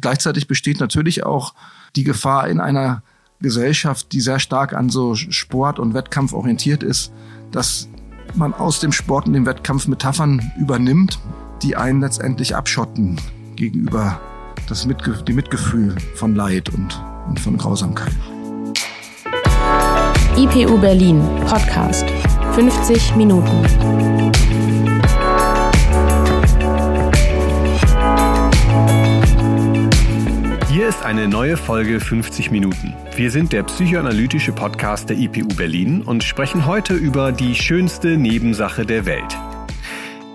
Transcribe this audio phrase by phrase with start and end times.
[0.00, 1.52] Und gleichzeitig besteht natürlich auch
[1.94, 3.02] die Gefahr in einer
[3.42, 7.12] Gesellschaft, die sehr stark an so Sport und Wettkampf orientiert ist,
[7.52, 7.86] dass
[8.34, 11.18] man aus dem Sport und dem Wettkampf Metaphern übernimmt,
[11.60, 13.20] die einen letztendlich abschotten
[13.56, 14.18] gegenüber
[14.70, 16.98] das Mitge dem Mitgefühl von Leid und,
[17.28, 18.16] und von Grausamkeit.
[20.34, 22.06] IPU Berlin Podcast
[22.54, 24.49] 50 Minuten.
[30.90, 32.96] Ist eine neue Folge 50 Minuten.
[33.14, 38.84] Wir sind der psychoanalytische Podcast der IPU Berlin und sprechen heute über die schönste Nebensache
[38.84, 39.38] der Welt.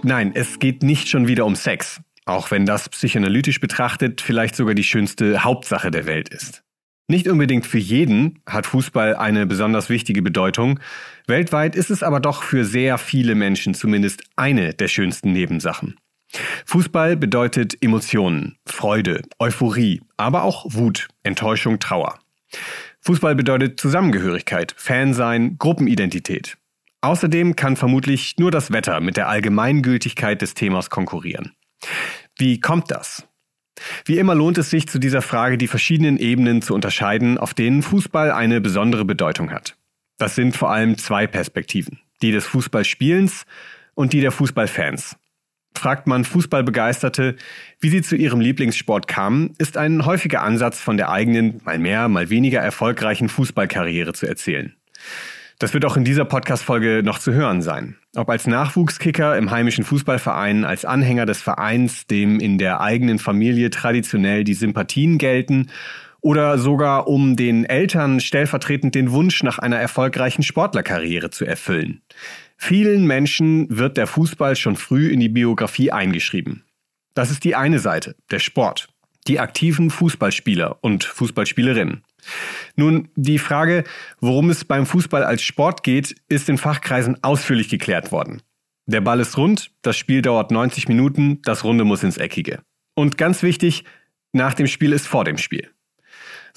[0.02, 4.76] Nein, es geht nicht schon wieder um Sex, auch wenn das psychoanalytisch betrachtet vielleicht sogar
[4.76, 6.64] die schönste Hauptsache der Welt ist.
[7.10, 10.80] Nicht unbedingt für jeden hat Fußball eine besonders wichtige Bedeutung.
[11.28, 15.98] Weltweit ist es aber doch für sehr viele Menschen zumindest eine der schönsten Nebensachen.
[16.66, 22.20] Fußball bedeutet Emotionen, Freude, Euphorie, aber auch Wut, Enttäuschung, Trauer.
[23.02, 26.58] Fußball bedeutet Zusammengehörigkeit, Fansein, Gruppenidentität.
[27.02, 31.52] Außerdem kann vermutlich nur das Wetter mit der Allgemeingültigkeit des Themas konkurrieren.
[32.38, 33.28] Wie kommt das?
[34.06, 37.84] Wie immer lohnt es sich zu dieser Frage die verschiedenen Ebenen zu unterscheiden, auf denen
[37.84, 39.78] Fußball eine besondere Bedeutung hat.
[40.18, 43.46] Das sind vor allem zwei Perspektiven, die des Fußballspielens
[43.94, 45.18] und die der Fußballfans.
[45.76, 47.36] Fragt man Fußballbegeisterte,
[47.80, 52.08] wie sie zu ihrem Lieblingssport kamen, ist ein häufiger Ansatz von der eigenen, mal mehr,
[52.08, 54.76] mal weniger erfolgreichen Fußballkarriere zu erzählen.
[55.60, 57.96] Das wird auch in dieser Podcast-Folge noch zu hören sein.
[58.16, 63.70] Ob als Nachwuchskicker im heimischen Fußballverein, als Anhänger des Vereins, dem in der eigenen Familie
[63.70, 65.72] traditionell die Sympathien gelten,
[66.20, 72.02] oder sogar um den Eltern stellvertretend den Wunsch nach einer erfolgreichen Sportlerkarriere zu erfüllen.
[72.58, 76.64] Vielen Menschen wird der Fußball schon früh in die Biografie eingeschrieben.
[77.14, 78.90] Das ist die eine Seite, der Sport,
[79.28, 82.04] die aktiven Fußballspieler und Fußballspielerinnen.
[82.76, 83.84] Nun, die Frage,
[84.20, 88.42] worum es beim Fußball als Sport geht, ist in Fachkreisen ausführlich geklärt worden.
[88.88, 92.62] Der Ball ist rund, das Spiel dauert 90 Minuten, das Runde muss ins Eckige.
[92.96, 93.84] Und ganz wichtig,
[94.32, 95.72] nach dem Spiel ist vor dem Spiel.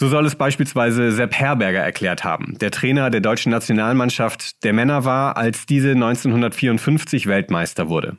[0.01, 5.05] So soll es beispielsweise Sepp Herberger erklärt haben, der Trainer der deutschen Nationalmannschaft der Männer
[5.05, 8.17] war, als diese 1954 Weltmeister wurde.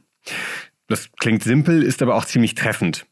[0.88, 3.06] Das klingt simpel, ist aber auch ziemlich treffend.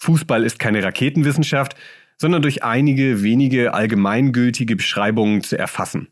[0.00, 1.76] Fußball ist keine Raketenwissenschaft,
[2.16, 6.08] sondern durch einige wenige allgemeingültige Beschreibungen zu erfassen.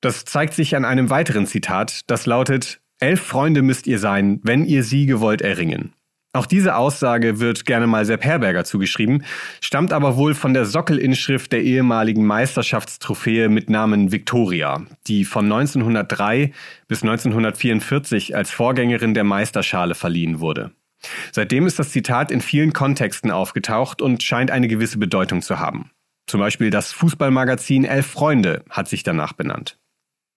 [0.00, 4.64] Das zeigt sich an einem weiteren Zitat, das lautet, Elf Freunde müsst ihr sein, wenn
[4.64, 5.92] ihr Siege wollt erringen.
[6.34, 9.22] Auch diese Aussage wird gerne mal Sepp Herberger zugeschrieben,
[9.60, 16.52] stammt aber wohl von der Sockelinschrift der ehemaligen Meisterschaftstrophäe mit Namen Victoria, die von 1903
[16.88, 20.70] bis 1944 als Vorgängerin der Meisterschale verliehen wurde.
[21.32, 25.90] Seitdem ist das Zitat in vielen Kontexten aufgetaucht und scheint eine gewisse Bedeutung zu haben.
[26.26, 29.78] Zum Beispiel das Fußballmagazin Elf Freunde hat sich danach benannt.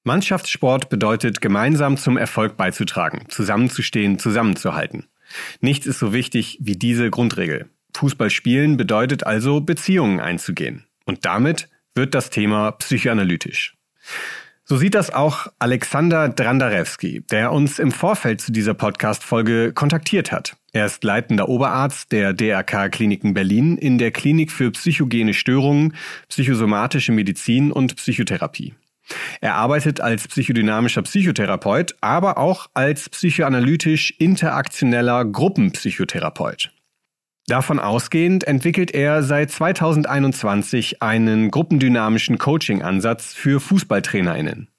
[0.03, 5.07] Mannschaftssport bedeutet, gemeinsam zum Erfolg beizutragen, zusammenzustehen, zusammenzuhalten.
[5.61, 7.69] Nichts ist so wichtig wie diese Grundregel.
[7.95, 10.85] Fußball spielen bedeutet also Beziehungen einzugehen.
[11.05, 13.75] Und damit wird das Thema psychoanalytisch.
[14.67, 20.57] So sieht das auch Alexander Drandarewski, der uns im Vorfeld zu dieser Podcast-Folge kontaktiert hat.
[20.73, 25.95] Er ist leitender Oberarzt der DRK Kliniken Berlin in der Klinik für psychogene Störungen,
[26.29, 28.73] psychosomatische Medizin und Psychotherapie.
[29.41, 36.71] Er arbeitet als psychodynamischer Psychotherapeut, aber auch als psychoanalytisch interaktioneller Gruppenpsychotherapeut.
[37.47, 44.69] Davon ausgehend entwickelt er seit 2021 einen gruppendynamischen Coaching-Ansatz für Fußballtrainerinnen.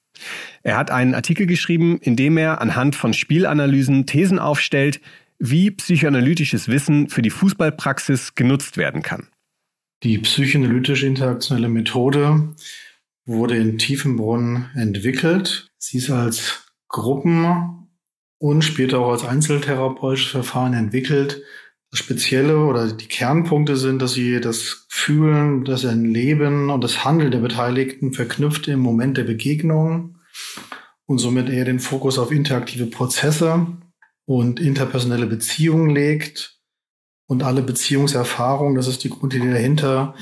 [0.63, 4.99] Er hat einen Artikel geschrieben, in dem er anhand von Spielanalysen Thesen aufstellt,
[5.39, 9.27] wie psychoanalytisches Wissen für die Fußballpraxis genutzt werden kann.
[10.03, 12.49] Die psychoanalytische interaktionelle Methode
[13.27, 15.69] wurde in Tiefenbrunn entwickelt.
[15.77, 17.89] Sie ist als Gruppen-
[18.39, 21.43] und später auch als einzeltherapeutisches Verfahren entwickelt.
[21.91, 27.31] Das Spezielle oder die Kernpunkte sind, dass sie das Fühlen, das Erleben und das Handeln
[27.31, 30.17] der Beteiligten verknüpft im Moment der Begegnung
[31.05, 33.67] und somit eher den Fokus auf interaktive Prozesse
[34.25, 36.59] und interpersonelle Beziehungen legt
[37.27, 40.15] und alle Beziehungserfahrungen, das ist die Grundidee dahinter,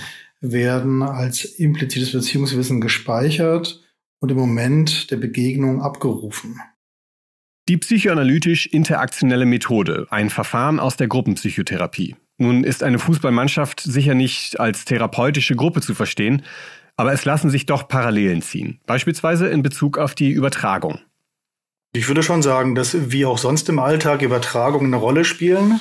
[0.52, 3.84] werden als implizites Beziehungswissen gespeichert
[4.20, 6.60] und im Moment der Begegnung abgerufen.
[7.68, 12.16] Die psychoanalytisch-interaktionelle Methode, ein Verfahren aus der Gruppenpsychotherapie.
[12.38, 16.44] Nun ist eine Fußballmannschaft sicher nicht als therapeutische Gruppe zu verstehen,
[16.98, 21.00] aber es lassen sich doch Parallelen ziehen, beispielsweise in Bezug auf die Übertragung.
[21.94, 25.80] Ich würde schon sagen, dass wie auch sonst im Alltag Übertragungen eine Rolle spielen.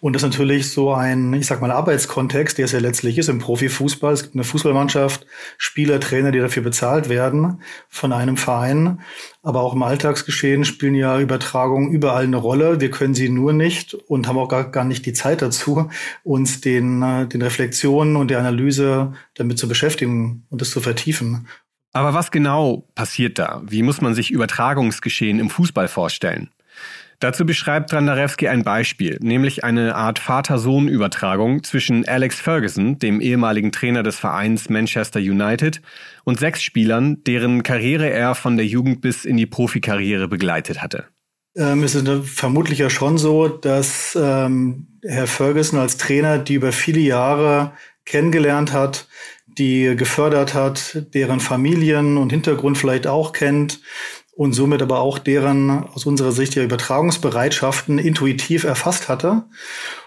[0.00, 3.28] Und das ist natürlich so ein, ich sag mal, Arbeitskontext, der es ja letztlich ist
[3.28, 4.12] im Profifußball.
[4.12, 5.26] Es gibt eine Fußballmannschaft,
[5.56, 9.00] Spieler, Trainer, die dafür bezahlt werden von einem Verein.
[9.42, 12.80] Aber auch im Alltagsgeschehen spielen ja Übertragungen überall eine Rolle.
[12.80, 15.88] Wir können sie nur nicht und haben auch gar, gar nicht die Zeit dazu,
[16.24, 21.46] uns den, äh, den Reflexionen und der Analyse damit zu beschäftigen und das zu vertiefen.
[21.92, 23.62] Aber was genau passiert da?
[23.64, 26.50] Wie muss man sich Übertragungsgeschehen im Fußball vorstellen?
[27.18, 34.02] Dazu beschreibt Drandarewski ein Beispiel, nämlich eine Art Vater-Sohn-Übertragung zwischen Alex Ferguson, dem ehemaligen Trainer
[34.02, 35.80] des Vereins Manchester United,
[36.24, 41.04] und sechs Spielern, deren Karriere er von der Jugend bis in die Profikarriere begleitet hatte.
[41.56, 46.72] Ähm, es ist vermutlich ja schon so, dass ähm, Herr Ferguson als Trainer die über
[46.72, 47.72] viele Jahre
[48.04, 49.08] kennengelernt hat,
[49.46, 53.80] die gefördert hat, deren Familien und Hintergrund vielleicht auch kennt
[54.36, 59.44] und somit aber auch deren aus unserer Sicht ja Übertragungsbereitschaften intuitiv erfasst hatte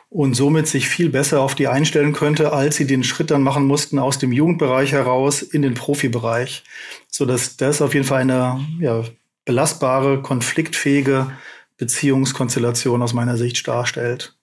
[0.10, 3.66] und somit sich viel besser auf die einstellen könnte, als sie den Schritt dann machen
[3.66, 6.64] mussten aus dem Jugendbereich heraus in den Profibereich,
[7.08, 9.04] so dass das auf jeden Fall eine ja,
[9.46, 11.32] belastbare, konfliktfähige
[11.78, 14.36] Beziehungskonstellation aus meiner Sicht darstellt.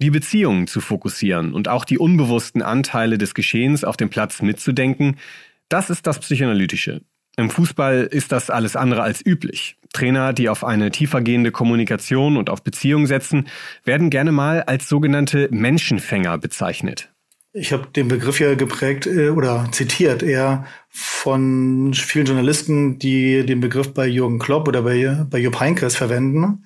[0.00, 5.16] Die Beziehungen zu fokussieren und auch die unbewussten Anteile des Geschehens auf dem Platz mitzudenken,
[5.68, 7.00] das ist das Psychoanalytische.
[7.38, 9.76] Im Fußball ist das alles andere als üblich.
[9.92, 13.46] Trainer, die auf eine tiefergehende Kommunikation und auf Beziehungen setzen,
[13.84, 17.12] werden gerne mal als sogenannte Menschenfänger bezeichnet.
[17.52, 23.60] Ich habe den Begriff ja geprägt äh, oder zitiert eher von vielen Journalisten, die den
[23.60, 26.64] Begriff bei Jürgen Klopp oder bei, bei Jupp Heynckes verwenden,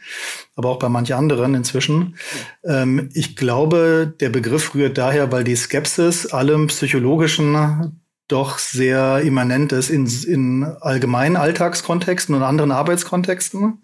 [0.57, 2.17] aber auch bei manch anderen inzwischen.
[2.65, 9.73] Ähm, ich glaube, der Begriff rührt daher, weil die Skepsis allem Psychologischen doch sehr immanent
[9.73, 13.83] ist in, in allgemeinen Alltagskontexten und anderen Arbeitskontexten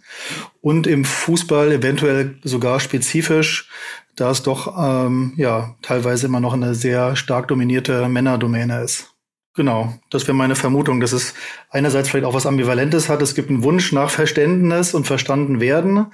[0.61, 3.69] und im Fußball eventuell sogar spezifisch,
[4.17, 9.18] da es doch ähm, ja teilweise immer noch eine sehr stark dominierte Männerdomäne ist.
[9.59, 11.35] Genau, das wäre meine Vermutung, dass es
[11.69, 13.21] einerseits vielleicht auch was Ambivalentes hat.
[13.23, 16.07] Es gibt einen Wunsch nach Verständnis und verstanden werden,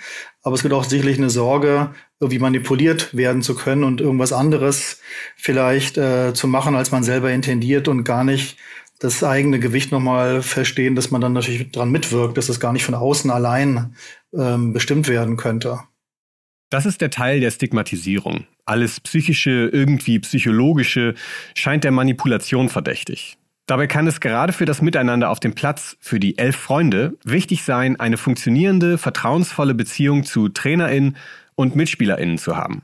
[0.42, 5.02] aber es gibt auch sicherlich eine Sorge, irgendwie manipuliert werden zu können und irgendwas anderes
[5.36, 8.56] vielleicht äh, zu machen, als man selber intendiert und gar nicht
[8.98, 12.86] das eigene Gewicht nochmal verstehen, dass man dann natürlich dran mitwirkt, dass das gar nicht
[12.86, 13.94] von außen allein
[14.32, 15.80] ähm, bestimmt werden könnte.
[16.74, 18.48] Das ist der Teil der Stigmatisierung.
[18.64, 21.14] Alles Psychische, irgendwie Psychologische
[21.54, 23.38] scheint der Manipulation verdächtig.
[23.66, 27.62] Dabei kann es gerade für das Miteinander auf dem Platz, für die elf Freunde, wichtig
[27.62, 31.16] sein, eine funktionierende, vertrauensvolle Beziehung zu TrainerInnen
[31.54, 32.82] und MitspielerInnen zu haben.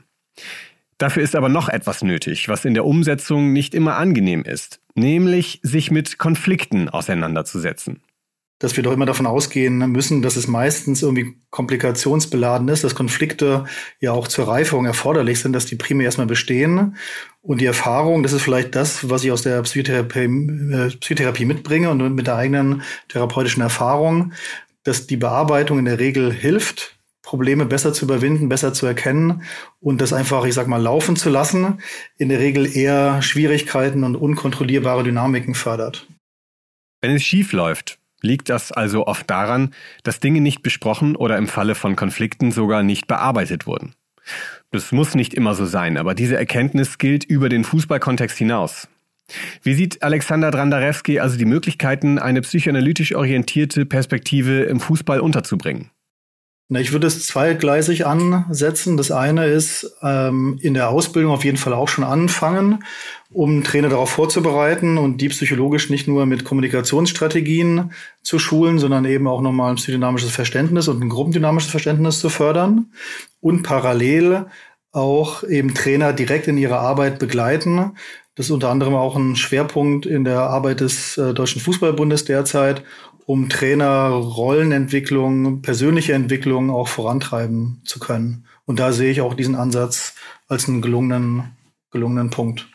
[0.97, 5.59] Dafür ist aber noch etwas nötig, was in der Umsetzung nicht immer angenehm ist, nämlich
[5.63, 7.99] sich mit Konflikten auseinanderzusetzen
[8.61, 13.65] dass wir doch immer davon ausgehen müssen, dass es meistens irgendwie komplikationsbeladen ist, dass Konflikte
[13.99, 16.95] ja auch zur Reifung erforderlich sind, dass die primär erstmal bestehen.
[17.41, 21.89] Und die Erfahrung, das ist vielleicht das, was ich aus der Psychotherapie, äh, Psychotherapie mitbringe
[21.89, 24.33] und mit der eigenen therapeutischen Erfahrung,
[24.83, 29.43] dass die Bearbeitung in der Regel hilft, Probleme besser zu überwinden, besser zu erkennen
[29.79, 31.79] und das einfach, ich sag mal, laufen zu lassen,
[32.17, 36.07] in der Regel eher Schwierigkeiten und unkontrollierbare Dynamiken fördert.
[37.01, 39.73] Wenn es schief läuft, Liegt das also oft daran,
[40.03, 43.95] dass Dinge nicht besprochen oder im Falle von Konflikten sogar nicht bearbeitet wurden?
[44.69, 48.87] Das muss nicht immer so sein, aber diese Erkenntnis gilt über den Fußballkontext hinaus.
[49.63, 55.89] Wie sieht Alexander Drandarewski also die Möglichkeiten, eine psychoanalytisch orientierte Perspektive im Fußball unterzubringen?
[56.73, 58.95] Na, ich würde es zweigleisig ansetzen.
[58.95, 62.85] Das eine ist, ähm, in der Ausbildung auf jeden Fall auch schon anfangen,
[63.29, 69.27] um Trainer darauf vorzubereiten und die psychologisch nicht nur mit Kommunikationsstrategien zu schulen, sondern eben
[69.27, 72.85] auch nochmal ein psychodynamisches Verständnis und ein gruppendynamisches Verständnis zu fördern
[73.41, 74.45] und parallel
[74.93, 77.97] auch eben Trainer direkt in ihrer Arbeit begleiten.
[78.35, 82.81] Das ist unter anderem auch ein Schwerpunkt in der Arbeit des äh, Deutschen Fußballbundes derzeit,
[83.25, 88.45] um Trainer Rollenentwicklung, persönliche Entwicklung auch vorantreiben zu können.
[88.65, 90.15] Und da sehe ich auch diesen Ansatz
[90.47, 91.51] als einen gelungenen,
[91.91, 92.67] gelungenen Punkt.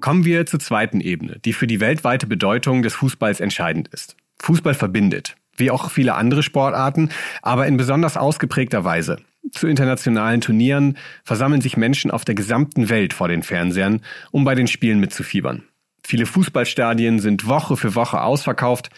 [0.00, 4.16] Kommen wir zur zweiten Ebene, die für die weltweite Bedeutung des Fußballs entscheidend ist.
[4.40, 7.10] Fußball verbindet, wie auch viele andere Sportarten,
[7.42, 9.18] aber in besonders ausgeprägter Weise.
[9.50, 14.54] Zu internationalen Turnieren versammeln sich Menschen auf der gesamten Welt vor den Fernsehern, um bei
[14.54, 15.64] den Spielen mitzufiebern.
[16.04, 18.90] Viele Fußballstadien sind Woche für Woche ausverkauft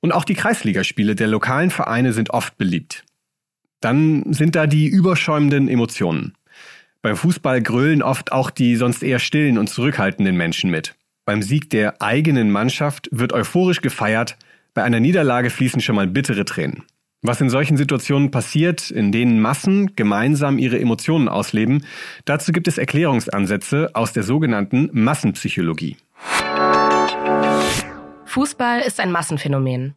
[0.00, 3.04] und auch die Kreisligaspiele der lokalen Vereine sind oft beliebt.
[3.80, 6.34] Dann sind da die überschäumenden Emotionen.
[7.02, 10.94] Beim Fußball grölen oft auch die sonst eher stillen und zurückhaltenden Menschen mit.
[11.24, 14.36] Beim Sieg der eigenen Mannschaft wird euphorisch gefeiert,
[14.76, 16.84] bei einer Niederlage fließen schon mal bittere Tränen.
[17.22, 21.86] Was in solchen Situationen passiert, in denen Massen gemeinsam ihre Emotionen ausleben,
[22.26, 25.96] dazu gibt es Erklärungsansätze aus der sogenannten Massenpsychologie.
[28.26, 29.94] Fußball ist ein Massenphänomen.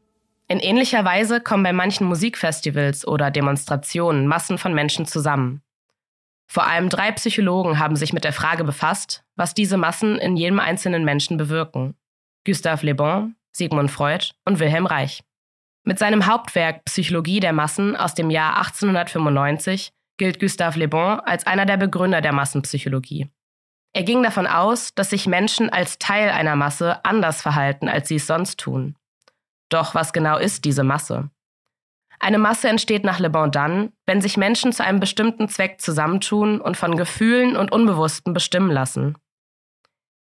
[0.48, 5.62] In ähnlicher Weise kommen bei manchen Musikfestivals oder Demonstrationen Massen von Menschen zusammen.
[6.48, 10.60] Vor allem drei Psychologen haben sich mit der Frage befasst, was diese Massen in jedem
[10.60, 11.96] einzelnen Menschen bewirken.
[12.46, 15.22] Gustave Le Bon, Sigmund Freud und Wilhelm Reich.
[15.86, 21.48] Mit seinem Hauptwerk Psychologie der Massen aus dem Jahr 1895 gilt Gustave Le Bon als
[21.48, 23.30] einer der Begründer der Massenpsychologie.
[23.94, 28.18] Er ging davon aus, dass sich Menschen als Teil einer Masse anders verhalten, als sie
[28.18, 28.96] es sonst tun.
[29.70, 31.30] Doch was genau ist diese Masse?
[32.20, 36.60] Eine Masse entsteht nach Le Bon dann, wenn sich Menschen zu einem bestimmten Zweck zusammentun
[36.60, 39.18] und von Gefühlen und Unbewussten bestimmen lassen.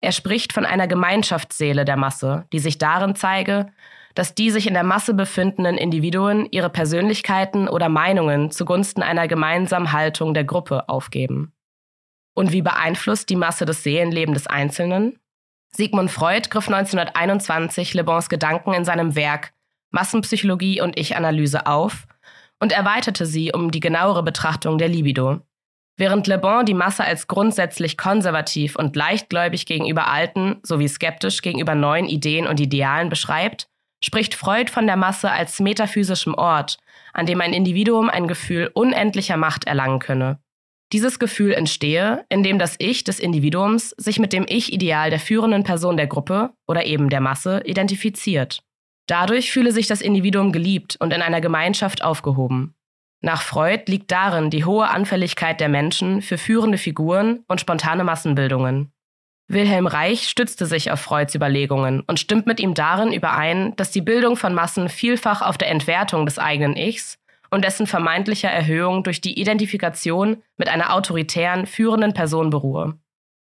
[0.01, 3.73] Er spricht von einer Gemeinschaftsseele der Masse, die sich darin zeige,
[4.15, 9.93] dass die sich in der Masse befindenden Individuen ihre Persönlichkeiten oder Meinungen zugunsten einer gemeinsamen
[9.93, 11.53] Haltung der Gruppe aufgeben.
[12.35, 15.19] Und wie beeinflusst die Masse das Seelenleben des Einzelnen?
[15.73, 19.53] Sigmund Freud griff 1921 Le Bons Gedanken in seinem Werk
[19.91, 22.07] Massenpsychologie und Ich-Analyse auf
[22.61, 25.41] und erweiterte sie um die genauere Betrachtung der Libido.
[26.01, 31.75] Während Le Bon die Masse als grundsätzlich konservativ und leichtgläubig gegenüber alten sowie skeptisch gegenüber
[31.75, 33.67] neuen Ideen und Idealen beschreibt,
[34.03, 36.79] spricht Freud von der Masse als metaphysischem Ort,
[37.13, 40.39] an dem ein Individuum ein Gefühl unendlicher Macht erlangen könne.
[40.95, 45.99] Dieses Gefühl entstehe, indem das Ich des Individuums sich mit dem Ich-Ideal der führenden Person
[45.99, 48.63] der Gruppe oder eben der Masse identifiziert.
[49.07, 52.75] Dadurch fühle sich das Individuum geliebt und in einer Gemeinschaft aufgehoben.
[53.23, 58.93] Nach Freud liegt darin die hohe Anfälligkeit der Menschen für führende Figuren und spontane Massenbildungen.
[59.47, 64.01] Wilhelm Reich stützte sich auf Freuds Überlegungen und stimmt mit ihm darin überein, dass die
[64.01, 67.19] Bildung von Massen vielfach auf der Entwertung des eigenen Ichs
[67.51, 72.95] und dessen vermeintlicher Erhöhung durch die Identifikation mit einer autoritären, führenden Person beruhe.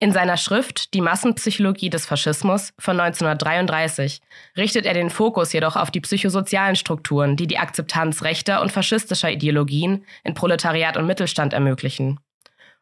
[0.03, 4.19] In seiner Schrift Die Massenpsychologie des Faschismus von 1933
[4.57, 9.29] richtet er den Fokus jedoch auf die psychosozialen Strukturen, die die Akzeptanz rechter und faschistischer
[9.29, 12.19] Ideologien in Proletariat und Mittelstand ermöglichen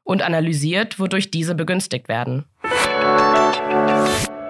[0.04, 2.46] und analysiert, wodurch diese begünstigt werden.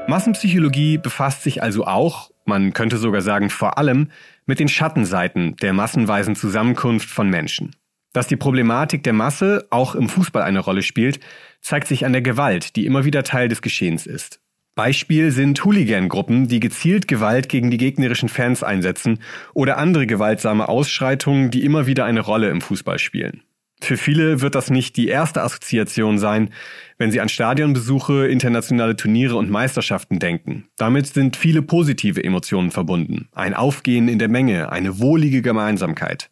[0.08, 4.12] Massenpsychologie befasst sich also auch, man könnte sogar sagen vor allem,
[4.46, 7.76] mit den Schattenseiten der massenweisen Zusammenkunft von Menschen.
[8.14, 11.20] Dass die Problematik der Masse auch im Fußball eine Rolle spielt,
[11.62, 14.40] zeigt sich an der Gewalt, die immer wieder Teil des Geschehens ist.
[14.76, 19.20] Beispiel sind Hooligan-Gruppen, die gezielt Gewalt gegen die gegnerischen Fans einsetzen
[19.54, 23.44] oder andere gewaltsame Ausschreitungen, die immer wieder eine Rolle im Fußball spielen.
[23.82, 26.50] Für viele wird das nicht die erste Assoziation sein,
[26.98, 30.68] wenn sie an Stadionbesuche, internationale Turniere und Meisterschaften denken.
[30.78, 33.30] Damit sind viele positive Emotionen verbunden.
[33.32, 36.30] Ein Aufgehen in der Menge, eine wohlige Gemeinsamkeit.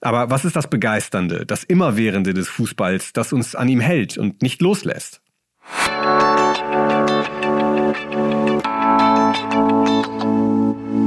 [0.00, 4.42] Aber was ist das Begeisternde, das Immerwährende des Fußballs, das uns an ihm hält und
[4.42, 5.20] nicht loslässt?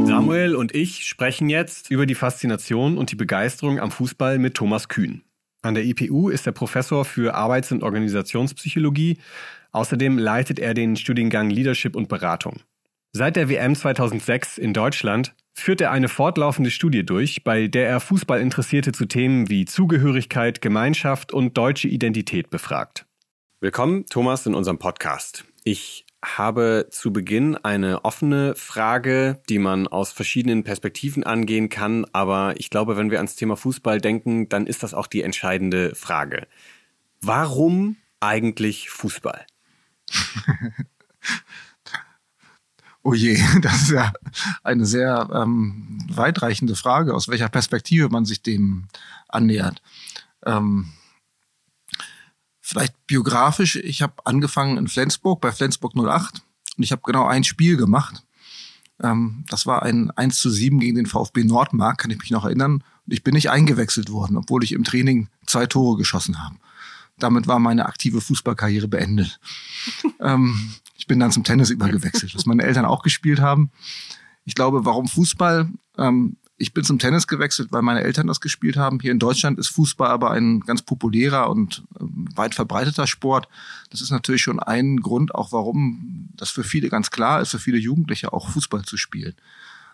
[0.05, 4.87] Samuel und ich sprechen jetzt über die Faszination und die Begeisterung am Fußball mit Thomas
[4.87, 5.21] Kühn.
[5.61, 9.17] An der IPU ist er Professor für Arbeits- und Organisationspsychologie.
[9.71, 12.61] Außerdem leitet er den Studiengang Leadership und Beratung.
[13.11, 17.99] Seit der WM 2006 in Deutschland führt er eine fortlaufende Studie durch, bei der er
[17.99, 23.05] Fußballinteressierte zu Themen wie Zugehörigkeit, Gemeinschaft und deutsche Identität befragt.
[23.59, 25.45] Willkommen, Thomas, in unserem Podcast.
[25.63, 32.53] Ich habe zu Beginn eine offene Frage, die man aus verschiedenen Perspektiven angehen kann, aber
[32.57, 36.47] ich glaube, wenn wir ans Thema Fußball denken, dann ist das auch die entscheidende Frage.
[37.19, 39.45] Warum eigentlich Fußball?
[43.07, 44.11] Oh je, das ist ja
[44.63, 48.89] eine sehr ähm, weitreichende Frage, aus welcher Perspektive man sich dem
[49.29, 49.81] annähert.
[50.45, 50.91] Ähm,
[52.59, 56.41] vielleicht biografisch, ich habe angefangen in Flensburg, bei Flensburg 08
[56.75, 58.25] und ich habe genau ein Spiel gemacht.
[59.01, 62.43] Ähm, das war ein 1 zu 7 gegen den VfB Nordmark, kann ich mich noch
[62.43, 62.83] erinnern.
[63.05, 66.57] Und ich bin nicht eingewechselt worden, obwohl ich im Training zwei Tore geschossen habe.
[67.19, 69.39] Damit war meine aktive Fußballkarriere beendet.
[70.19, 73.71] ähm, ich bin dann zum Tennis übergewechselt, was meine Eltern auch gespielt haben.
[74.45, 75.69] Ich glaube, warum Fußball?
[75.97, 78.99] Ähm, ich bin zum Tennis gewechselt, weil meine Eltern das gespielt haben.
[78.99, 83.47] Hier in Deutschland ist Fußball aber ein ganz populärer und ähm, weit verbreiteter Sport.
[83.91, 87.59] Das ist natürlich schon ein Grund, auch warum das für viele ganz klar ist, für
[87.59, 89.35] viele Jugendliche auch Fußball zu spielen.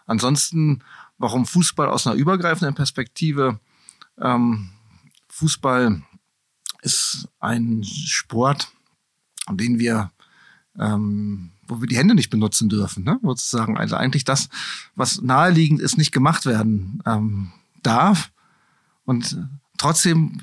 [0.05, 0.83] Ansonsten,
[1.17, 3.59] warum Fußball aus einer übergreifenden Perspektive?
[4.17, 4.69] Ähm,
[5.27, 6.01] Fußball
[6.81, 8.71] ist ein Sport,
[9.49, 10.11] den wir
[10.79, 13.19] ähm, wo wir die Hände nicht benutzen dürfen, ne?
[13.21, 13.77] sozusagen.
[13.77, 14.49] Also eigentlich das,
[14.95, 17.51] was naheliegend ist, nicht gemacht werden ähm,
[17.81, 18.31] darf.
[19.05, 19.37] Und
[19.77, 20.41] trotzdem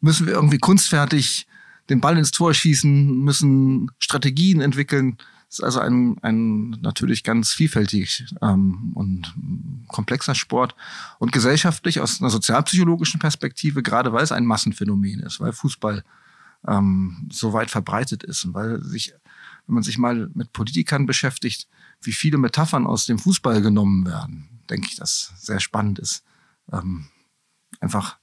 [0.00, 1.46] müssen wir irgendwie kunstfertig
[1.88, 5.16] den Ball ins Tor schießen, müssen Strategien entwickeln.
[5.48, 9.34] Das ist also ein, ein natürlich ganz vielfältig ähm, und
[9.88, 10.74] komplexer Sport
[11.18, 16.04] und gesellschaftlich aus einer sozialpsychologischen Perspektive, gerade weil es ein Massenphänomen ist, weil Fußball
[16.66, 19.14] ähm, so weit verbreitet ist und weil sich,
[19.68, 21.68] wenn man sich mal mit Politikern beschäftigt,
[22.00, 26.24] wie viele Metaphern aus dem Fußball genommen werden, denke ich, dass sehr spannend ist,
[26.72, 27.06] ähm,
[27.80, 28.18] einfach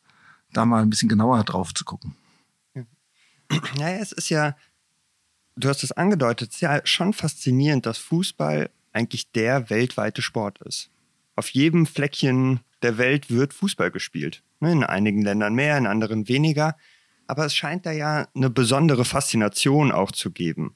[0.51, 2.15] da mal ein bisschen genauer drauf zu gucken.
[3.77, 4.55] Naja, es ist ja,
[5.55, 10.59] du hast es angedeutet, es ist ja schon faszinierend, dass Fußball eigentlich der weltweite Sport
[10.63, 10.89] ist.
[11.35, 14.41] Auf jedem Fleckchen der Welt wird Fußball gespielt.
[14.61, 16.75] Ne, in einigen Ländern mehr, in anderen weniger.
[17.27, 20.75] Aber es scheint da ja eine besondere Faszination auch zu geben.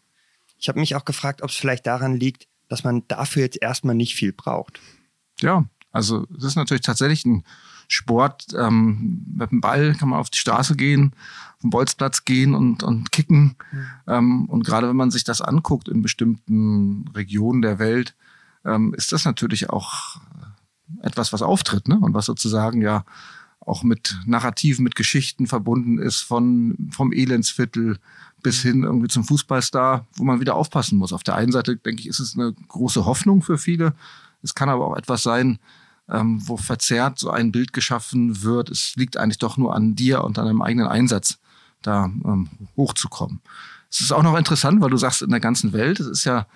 [0.60, 3.96] Ich habe mich auch gefragt, ob es vielleicht daran liegt, dass man dafür jetzt erstmal
[3.96, 4.80] nicht viel braucht.
[5.40, 7.44] Ja, also das ist natürlich tatsächlich ein
[7.88, 8.46] Sport.
[8.56, 11.14] Ähm, mit dem Ball kann man auf die Straße gehen,
[11.56, 13.56] auf den Bolzplatz gehen und, und kicken.
[13.72, 13.88] Mhm.
[14.08, 18.16] Ähm, und gerade wenn man sich das anguckt in bestimmten Regionen der Welt,
[18.66, 20.18] ähm, ist das natürlich auch
[21.02, 22.00] etwas, was auftritt ne?
[22.00, 23.04] und was sozusagen ja
[23.70, 28.00] auch mit Narrativen, mit Geschichten verbunden ist, von, vom Elendsviertel
[28.42, 31.14] bis hin irgendwie zum Fußballstar, wo man wieder aufpassen muss.
[31.14, 33.94] Auf der einen Seite, denke ich, ist es eine große Hoffnung für viele.
[34.42, 35.60] Es kann aber auch etwas sein,
[36.10, 38.70] ähm, wo verzerrt so ein Bild geschaffen wird.
[38.70, 41.38] Es liegt eigentlich doch nur an dir und an deinem eigenen Einsatz,
[41.82, 43.42] da ähm, hochzukommen.
[43.92, 46.48] Es ist auch noch interessant, weil du sagst, in der ganzen Welt, es ist ja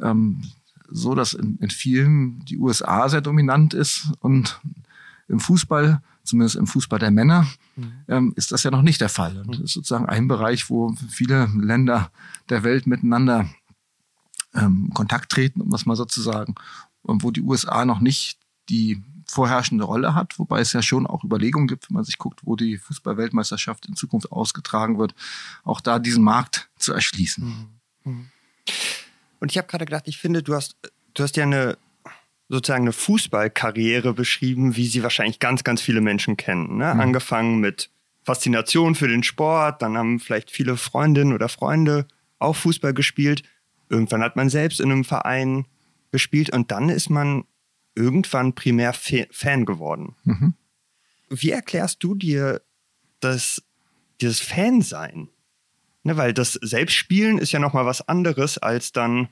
[0.00, 0.42] ähm,
[0.88, 4.60] so, dass in, in vielen die USA sehr dominant ist und
[5.28, 7.46] im Fußball, zumindest im Fußball der Männer,
[7.76, 7.92] mhm.
[8.08, 9.38] ähm, ist das ja noch nicht der Fall.
[9.38, 12.10] Und das ist sozusagen ein Bereich, wo viele Länder
[12.48, 13.48] der Welt miteinander
[14.54, 16.54] ähm, Kontakt treten, um das mal so zu sagen,
[17.02, 21.22] und wo die USA noch nicht die vorherrschende Rolle hat, wobei es ja schon auch
[21.24, 25.14] Überlegungen gibt, wenn man sich guckt, wo die Fußballweltmeisterschaft in Zukunft ausgetragen wird,
[25.62, 27.44] auch da diesen Markt zu erschließen.
[28.04, 28.12] Mhm.
[28.12, 28.30] Mhm.
[29.38, 30.76] Und ich habe gerade gedacht, ich finde, du hast,
[31.14, 31.78] du hast ja eine
[32.50, 36.78] sozusagen eine Fußballkarriere beschrieben, wie sie wahrscheinlich ganz, ganz viele Menschen kennen.
[36.78, 36.92] Ne?
[36.92, 37.00] Mhm.
[37.00, 37.90] Angefangen mit
[38.24, 42.06] Faszination für den Sport, dann haben vielleicht viele Freundinnen oder Freunde
[42.40, 43.44] auch Fußball gespielt.
[43.88, 45.64] Irgendwann hat man selbst in einem Verein
[46.10, 47.44] gespielt und dann ist man
[47.94, 50.16] irgendwann primär Fan geworden.
[50.24, 50.54] Mhm.
[51.28, 52.62] Wie erklärst du dir
[53.20, 53.62] das,
[54.20, 55.28] dieses Fansein?
[56.02, 59.28] Ne, weil das Selbstspielen ist ja nochmal was anderes, als dann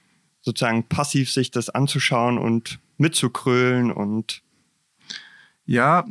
[0.48, 4.42] sozusagen passiv sich das anzuschauen und mitzukrölen und.
[5.66, 6.06] Ja,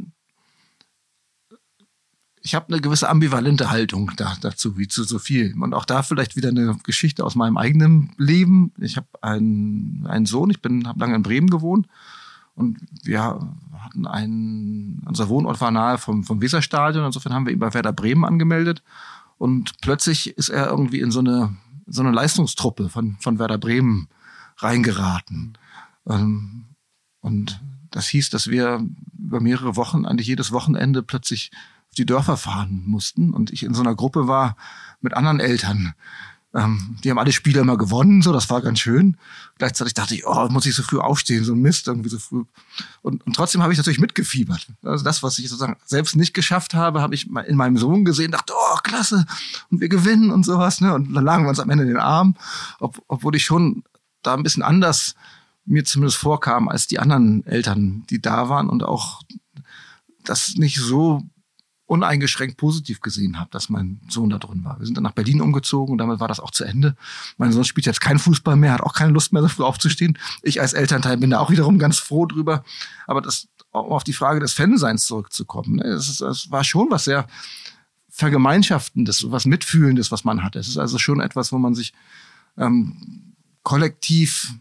[2.41, 5.53] ich habe eine gewisse ambivalente Haltung da, dazu, wie zu so viel.
[5.59, 8.71] Und auch da vielleicht wieder eine Geschichte aus meinem eigenen Leben.
[8.79, 11.87] Ich habe einen, einen Sohn, ich habe lange in Bremen gewohnt
[12.53, 17.59] und wir hatten einen, unser Wohnort war nahe vom, vom Weserstadion, insofern haben wir ihn
[17.59, 18.81] bei Werder Bremen angemeldet.
[19.37, 24.07] Und plötzlich ist er irgendwie in so eine, so eine Leistungstruppe von, von Werder Bremen
[24.57, 25.57] reingeraten.
[26.07, 26.65] Ähm,
[27.21, 28.85] und das hieß, dass wir
[29.17, 31.51] über mehrere Wochen, eigentlich jedes Wochenende plötzlich
[31.89, 34.55] auf die Dörfer fahren mussten und ich in so einer Gruppe war
[35.01, 35.93] mit anderen Eltern,
[36.53, 39.17] ähm, die haben alle Spiele immer gewonnen, so, das war ganz schön.
[39.57, 42.45] Gleichzeitig dachte ich, oh, muss ich so früh aufstehen, so ein Mist, irgendwie so früh.
[43.01, 44.67] Und, und trotzdem habe ich natürlich mitgefiebert.
[44.81, 48.31] Also das, was ich sozusagen selbst nicht geschafft habe, habe ich in meinem Sohn gesehen,
[48.31, 49.25] dachte, oh, klasse,
[49.69, 50.93] und wir gewinnen und sowas, ne?
[50.93, 52.35] Und dann lagen wir uns am Ende in den Arm,
[52.79, 53.83] ob, obwohl ich schon
[54.27, 55.15] da ein bisschen anders
[55.65, 59.21] mir zumindest vorkam als die anderen Eltern, die da waren und auch
[60.23, 61.23] das nicht so
[61.85, 64.77] uneingeschränkt positiv gesehen habe, dass mein Sohn da drin war.
[64.79, 66.95] Wir sind dann nach Berlin umgezogen und damit war das auch zu Ende.
[67.37, 70.17] Mein Sohn spielt jetzt keinen Fußball mehr, hat auch keine Lust mehr, so früh aufzustehen.
[70.43, 72.63] Ich als Elternteil bin da auch wiederum ganz froh drüber.
[73.07, 76.91] Aber das, um auf die Frage des Fanseins zurückzukommen, ne, das, ist, das war schon
[76.91, 77.25] was sehr
[78.09, 80.57] Vergemeinschaftendes, was Mitfühlendes, was man hat.
[80.57, 81.93] Es ist also schon etwas, wo man sich
[82.57, 83.26] ähm,
[83.67, 84.53] kollektiv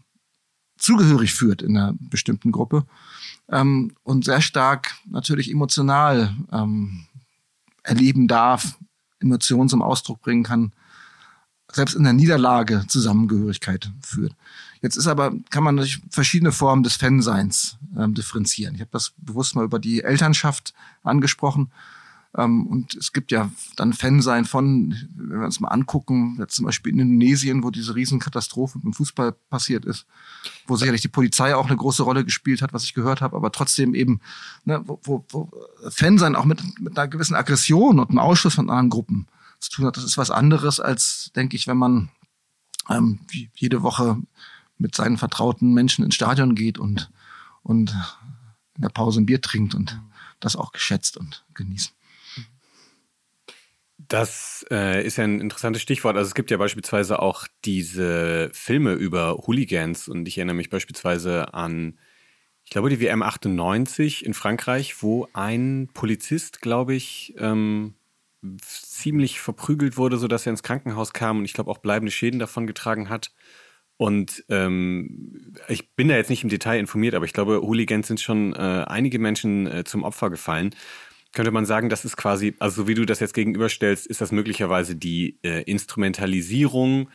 [0.76, 2.86] zugehörig führt in einer bestimmten Gruppe
[3.48, 7.06] ähm, und sehr stark natürlich emotional ähm,
[7.84, 8.76] erleben darf,
[9.20, 10.72] Emotionen zum Ausdruck bringen kann,
[11.70, 14.34] selbst in der Niederlage Zusammengehörigkeit führt.
[14.82, 18.74] Jetzt ist aber, kann man durch verschiedene Formen des Fanseins ähm, differenzieren.
[18.74, 21.70] Ich habe das bewusst mal über die Elternschaft angesprochen.
[22.36, 26.66] Ähm, und es gibt ja dann Fansein von, wenn wir uns mal angucken, jetzt zum
[26.66, 30.06] Beispiel in Indonesien, wo diese Riesenkatastrophe im Fußball passiert ist,
[30.66, 33.50] wo sicherlich die Polizei auch eine große Rolle gespielt hat, was ich gehört habe, aber
[33.52, 34.20] trotzdem eben,
[34.64, 35.50] ne, wo, wo, wo
[35.88, 39.26] Fansein auch mit, mit einer gewissen Aggression und einem Ausschluss von anderen Gruppen
[39.58, 39.96] zu tun hat.
[39.96, 42.10] Das ist was anderes als, denke ich, wenn man
[42.90, 43.20] ähm,
[43.54, 44.20] jede Woche
[44.76, 47.10] mit seinen vertrauten Menschen ins Stadion geht und,
[47.62, 47.96] und
[48.74, 49.98] in der Pause ein Bier trinkt und
[50.38, 51.94] das auch geschätzt und genießt.
[53.98, 56.16] Das äh, ist ja ein interessantes Stichwort.
[56.16, 61.54] Also es gibt ja beispielsweise auch diese Filme über Hooligans und ich erinnere mich beispielsweise
[61.54, 61.98] an,
[62.64, 67.94] ich glaube, die WM 98 in Frankreich, wo ein Polizist, glaube ich, ähm,
[68.60, 72.66] ziemlich verprügelt wurde, sodass er ins Krankenhaus kam und ich glaube auch bleibende Schäden davon
[72.66, 73.32] getragen hat.
[73.98, 78.20] Und ähm, ich bin da jetzt nicht im Detail informiert, aber ich glaube, Hooligans sind
[78.20, 80.74] schon äh, einige Menschen äh, zum Opfer gefallen.
[81.36, 84.32] Könnte man sagen, das ist quasi, also so wie du das jetzt gegenüberstellst, ist das
[84.32, 87.10] möglicherweise die äh, Instrumentalisierung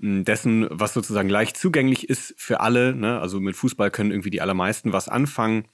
[0.00, 2.96] hm, dessen, was sozusagen leicht zugänglich ist für alle.
[2.96, 3.20] Ne?
[3.20, 5.68] Also mit Fußball können irgendwie die allermeisten was anfangen.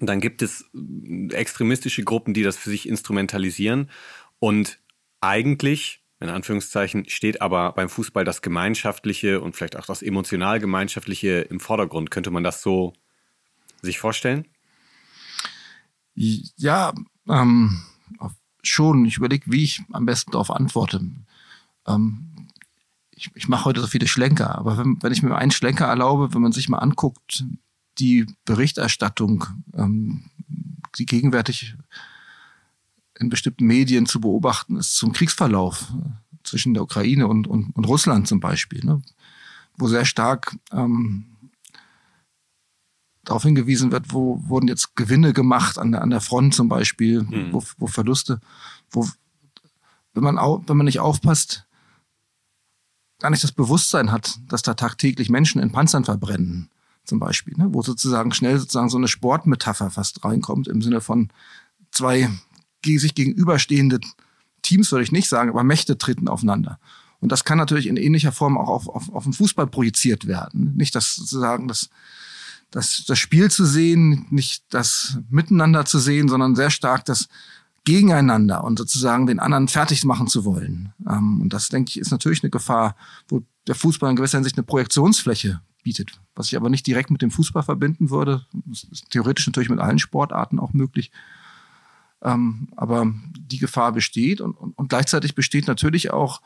[0.00, 3.90] Und dann gibt es hm, extremistische Gruppen, die das für sich instrumentalisieren.
[4.40, 4.80] Und
[5.20, 11.42] eigentlich in Anführungszeichen, steht aber beim Fußball das Gemeinschaftliche und vielleicht auch das emotional Gemeinschaftliche
[11.42, 12.10] im Vordergrund.
[12.10, 12.92] Könnte man das so
[13.82, 14.48] sich vorstellen?
[16.14, 16.92] Ja,
[17.30, 17.82] ähm,
[18.62, 19.04] schon.
[19.04, 21.00] Ich überlege, wie ich am besten darauf antworte.
[21.86, 22.48] Ähm,
[23.12, 26.34] ich, ich mache heute so viele Schlenker, aber wenn, wenn, ich mir einen Schlenker erlaube,
[26.34, 27.44] wenn man sich mal anguckt,
[27.98, 30.24] die Berichterstattung, ähm,
[30.96, 31.76] die gegenwärtig
[33.18, 35.92] in bestimmten Medien zu beobachten ist zum Kriegsverlauf
[36.42, 39.02] zwischen der Ukraine und, und, und Russland zum Beispiel, ne?
[39.76, 41.26] wo sehr stark ähm,
[43.24, 47.22] darauf hingewiesen wird, wo wurden jetzt Gewinne gemacht an der, an der Front zum Beispiel,
[47.22, 47.52] mhm.
[47.52, 48.40] wo, wo Verluste,
[48.90, 49.06] wo,
[50.14, 51.66] wenn man, au, wenn man nicht aufpasst,
[53.20, 56.70] gar nicht das Bewusstsein hat, dass da tagtäglich Menschen in Panzern verbrennen,
[57.04, 57.68] zum Beispiel, ne?
[57.70, 61.28] wo sozusagen schnell sozusagen so eine Sportmetapher fast reinkommt im Sinne von
[61.90, 62.28] zwei
[62.84, 64.00] sich gegenüberstehende
[64.62, 66.78] Teams, würde ich nicht sagen, aber Mächte treten aufeinander.
[67.20, 70.74] Und das kann natürlich in ähnlicher Form auch auf, auf, auf den Fußball projiziert werden.
[70.76, 71.90] Nicht das sozusagen das,
[72.70, 77.28] das, das Spiel zu sehen, nicht das Miteinander zu sehen, sondern sehr stark das
[77.84, 80.92] Gegeneinander und sozusagen den anderen fertig machen zu wollen.
[81.08, 82.94] Ähm, und das, denke ich, ist natürlich eine Gefahr,
[83.28, 87.22] wo der Fußball in gewisser Hinsicht eine Projektionsfläche bietet, was ich aber nicht direkt mit
[87.22, 88.46] dem Fußball verbinden würde.
[88.66, 91.10] Das ist theoretisch natürlich mit allen Sportarten auch möglich.
[92.22, 96.42] Ähm, aber die Gefahr besteht und, und, und gleichzeitig besteht natürlich auch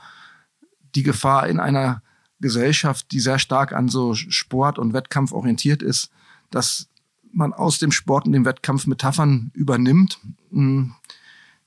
[0.94, 2.00] die Gefahr in einer
[2.44, 6.10] Gesellschaft, die sehr stark an so Sport und Wettkampf orientiert ist,
[6.50, 6.88] dass
[7.32, 10.94] man aus dem Sport und dem Wettkampf Metaphern übernimmt, hm,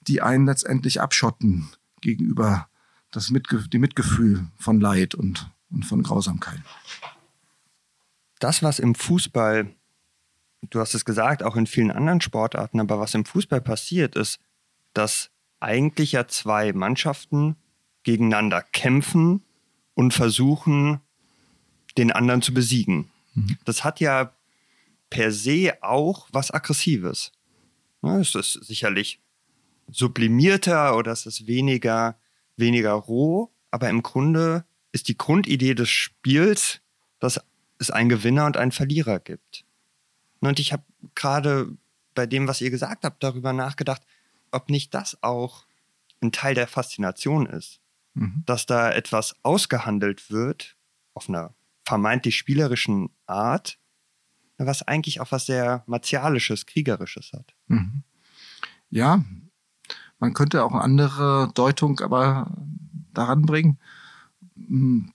[0.01, 1.69] die einen letztendlich abschotten
[2.01, 2.69] gegenüber
[3.11, 6.61] das Mitge dem Mitgefühl von Leid und, und von Grausamkeit.
[8.39, 9.73] Das, was im Fußball
[10.61, 14.39] du hast es gesagt, auch in vielen anderen Sportarten, aber was im Fußball passiert, ist,
[14.93, 17.55] dass eigentlich ja zwei Mannschaften
[18.03, 19.43] gegeneinander kämpfen
[19.97, 21.01] und versuchen,
[21.97, 23.09] den anderen zu besiegen.
[23.33, 23.57] Mhm.
[23.65, 24.31] Das hat ja
[25.09, 27.31] per se auch was Aggressives.
[28.03, 29.19] Ja, es ist sicherlich
[29.89, 32.15] sublimierter oder es ist weniger,
[32.57, 36.79] weniger roh, aber im Grunde ist die Grundidee des Spiels,
[37.19, 37.39] dass
[37.79, 39.65] es einen Gewinner und einen Verlierer gibt.
[40.41, 40.83] Und ich habe
[41.15, 41.75] gerade
[42.13, 44.03] bei dem, was ihr gesagt habt, darüber nachgedacht,
[44.51, 45.65] ob nicht das auch
[46.21, 47.79] ein Teil der Faszination ist.
[48.17, 48.43] Mhm.
[48.45, 50.75] Dass da etwas ausgehandelt wird
[51.13, 51.53] auf einer
[51.85, 53.79] vermeintlich spielerischen Art,
[54.57, 57.53] was eigentlich auch was sehr martialisches, kriegerisches hat.
[57.67, 58.03] Mhm.
[58.89, 59.23] Ja,
[60.19, 62.51] man könnte auch eine andere Deutung aber
[63.13, 63.79] daran bringen.
[64.55, 65.13] Hm,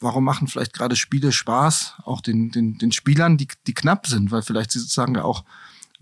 [0.00, 4.30] warum machen vielleicht gerade Spiele Spaß, auch den, den, den Spielern, die, die knapp sind,
[4.30, 5.44] weil vielleicht sie sozusagen auch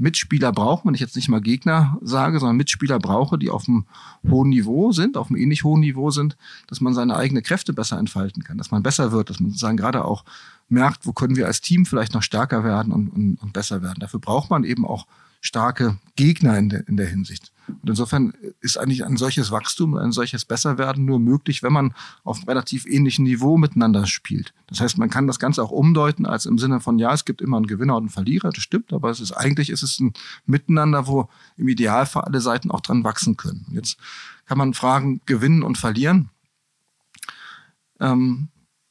[0.00, 3.84] Mitspieler brauchen, wenn ich jetzt nicht mal Gegner sage, sondern Mitspieler brauche, die auf einem
[4.28, 6.36] hohen Niveau sind, auf einem ähnlich hohen Niveau sind,
[6.68, 9.76] dass man seine eigenen Kräfte besser entfalten kann, dass man besser wird, dass man sozusagen
[9.76, 10.24] gerade auch
[10.68, 14.00] merkt, wo können wir als Team vielleicht noch stärker werden und, und, und besser werden.
[14.00, 15.06] Dafür braucht man eben auch
[15.40, 17.52] starke Gegner in der, in der Hinsicht.
[17.68, 21.94] Und insofern ist eigentlich ein solches Wachstum, ein solches Besserwerden nur möglich, wenn man
[22.24, 24.52] auf relativ ähnlichen Niveau miteinander spielt.
[24.66, 27.40] Das heißt, man kann das Ganze auch umdeuten als im Sinne von, ja, es gibt
[27.40, 30.12] immer einen Gewinner und einen Verlierer, das stimmt, aber es ist eigentlich ist es ein
[30.46, 33.66] Miteinander, wo im Idealfall alle Seiten auch dran wachsen können.
[33.72, 33.98] Jetzt
[34.46, 36.30] kann man fragen, gewinnen und verlieren.
[38.00, 38.48] Ähm,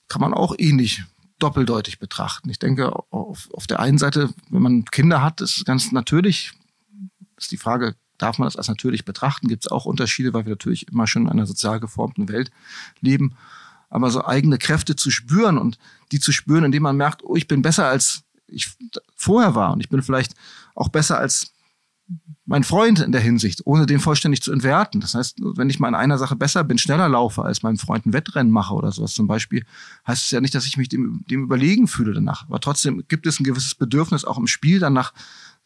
[0.07, 1.03] kann man auch ähnlich
[1.39, 2.49] doppeldeutig betrachten.
[2.49, 6.51] Ich denke, auf, auf der einen Seite, wenn man Kinder hat, ist ganz natürlich,
[7.37, 9.47] ist die Frage, darf man das als natürlich betrachten?
[9.47, 12.51] Gibt es auch Unterschiede, weil wir natürlich immer schon in einer sozial geformten Welt
[13.01, 13.35] leben.
[13.89, 15.79] Aber so eigene Kräfte zu spüren und
[16.11, 18.71] die zu spüren, indem man merkt, oh, ich bin besser als ich
[19.15, 20.33] vorher war und ich bin vielleicht
[20.75, 21.53] auch besser als
[22.45, 25.01] mein Freund in der Hinsicht, ohne den vollständig zu entwerten.
[25.01, 28.07] Das heißt, wenn ich mal in einer Sache besser bin, schneller laufe, als mein Freund
[28.07, 29.65] ein Wettrennen mache oder sowas zum Beispiel,
[30.07, 32.47] heißt es ja nicht, dass ich mich dem, dem überlegen fühle danach.
[32.47, 35.13] Aber trotzdem gibt es ein gewisses Bedürfnis auch im Spiel danach,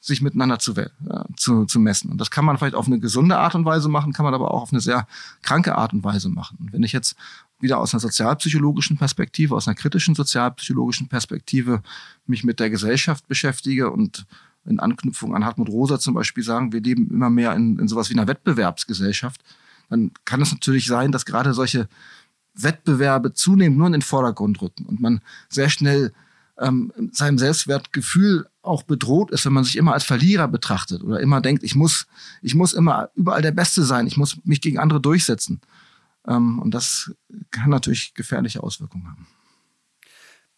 [0.04, 0.90] sich miteinander zu, äh,
[1.38, 2.12] zu, zu messen.
[2.12, 4.54] Und das kann man vielleicht auf eine gesunde Art und Weise machen, kann man aber
[4.54, 5.08] auch auf eine sehr
[5.42, 6.58] kranke Art und Weise machen.
[6.60, 7.16] Und wenn ich jetzt
[7.62, 11.82] wieder aus einer sozialpsychologischen Perspektive, aus einer kritischen sozialpsychologischen Perspektive
[12.26, 14.26] mich mit der Gesellschaft beschäftige und
[14.66, 18.10] in Anknüpfung an Hartmut Rosa zum Beispiel sagen, wir leben immer mehr in, in sowas
[18.10, 19.42] wie einer Wettbewerbsgesellschaft,
[19.90, 21.88] dann kann es natürlich sein, dass gerade solche
[22.56, 26.14] Wettbewerbe zunehmend nur in den Vordergrund rücken und man sehr schnell
[26.60, 31.42] ähm, seinem Selbstwertgefühl auch bedroht ist, wenn man sich immer als Verlierer betrachtet oder immer
[31.42, 32.08] denkt, ich muss,
[32.42, 35.62] ich muss immer überall der Beste sein, ich muss mich gegen andere durchsetzen.
[36.28, 37.14] Ähm, und das
[37.52, 39.28] kann natürlich gefährliche Auswirkungen haben.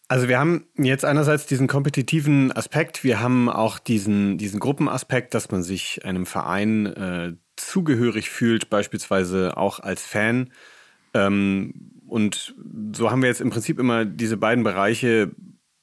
[0.08, 5.50] Also wir haben jetzt einerseits diesen kompetitiven Aspekt, wir haben auch diesen, diesen Gruppenaspekt, dass
[5.50, 10.52] man sich einem Verein äh, zugehörig fühlt, beispielsweise auch als Fan.
[11.12, 12.54] Ähm, und
[12.94, 15.32] so haben wir jetzt im Prinzip immer diese beiden Bereiche,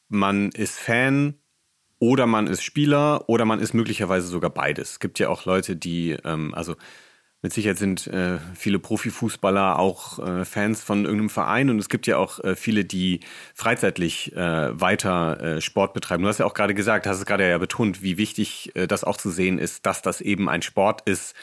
[0.08, 1.36] man ist Fan
[2.04, 4.92] oder man ist Spieler oder man ist möglicherweise sogar beides.
[4.92, 6.76] Es gibt ja auch Leute, die, ähm, also
[7.42, 12.06] mit Sicherheit sind äh, viele Profifußballer auch äh, Fans von irgendeinem Verein und es gibt
[12.06, 13.22] ja auch äh, viele, die
[13.54, 16.24] freizeitlich äh, weiter äh, Sport betreiben.
[16.24, 19.06] Du hast ja auch gerade gesagt, hast es gerade ja betont, wie wichtig äh, das
[19.06, 21.36] auch zu sehen ist, dass das eben ein Sport ist.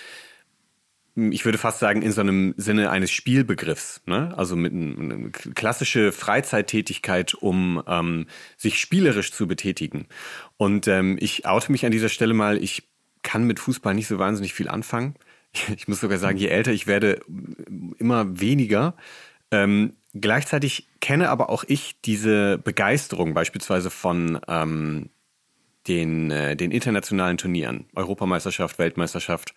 [1.32, 4.32] Ich würde fast sagen, in so einem Sinne eines Spielbegriffs, ne?
[4.36, 10.06] also mit einer klassische Freizeittätigkeit, um ähm, sich spielerisch zu betätigen.
[10.56, 12.88] Und ähm, ich oute mich an dieser Stelle mal, ich
[13.22, 15.14] kann mit Fußball nicht so wahnsinnig viel anfangen
[15.76, 17.20] ich muss sogar sagen, je älter ich werde,
[17.98, 18.94] immer weniger.
[19.50, 25.10] Ähm, gleichzeitig kenne aber auch ich diese Begeisterung beispielsweise von ähm,
[25.88, 29.54] den, äh, den internationalen Turnieren, Europameisterschaft, Weltmeisterschaft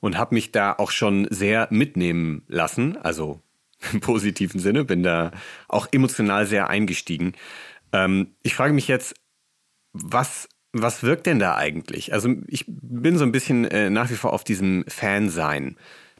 [0.00, 3.40] und habe mich da auch schon sehr mitnehmen lassen, also
[3.92, 5.32] im positiven Sinne, bin da
[5.68, 7.32] auch emotional sehr eingestiegen.
[7.92, 9.14] Ähm, ich frage mich jetzt,
[9.92, 10.48] was
[10.82, 12.12] was wirkt denn da eigentlich?
[12.12, 15.76] Also ich bin so ein bisschen äh, nach wie vor auf diesem Fan-Sein.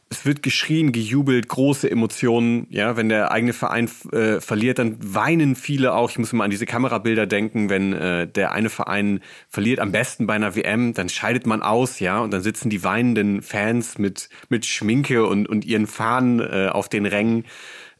[0.09, 2.69] Es wird geschrien, gejubelt, große Emotionen.
[2.71, 6.11] Ja, wenn der eigene Verein äh, verliert, dann weinen viele auch.
[6.11, 10.29] Ich muss immer an diese Kamerabilder denken, wenn äh, der eine Verein verliert, am besten
[10.29, 14.29] bei einer WM, dann scheidet man aus, ja, und dann sitzen die weinenden Fans mit
[14.49, 17.45] mit Schminke und und ihren Fahnen äh, auf den Rängen.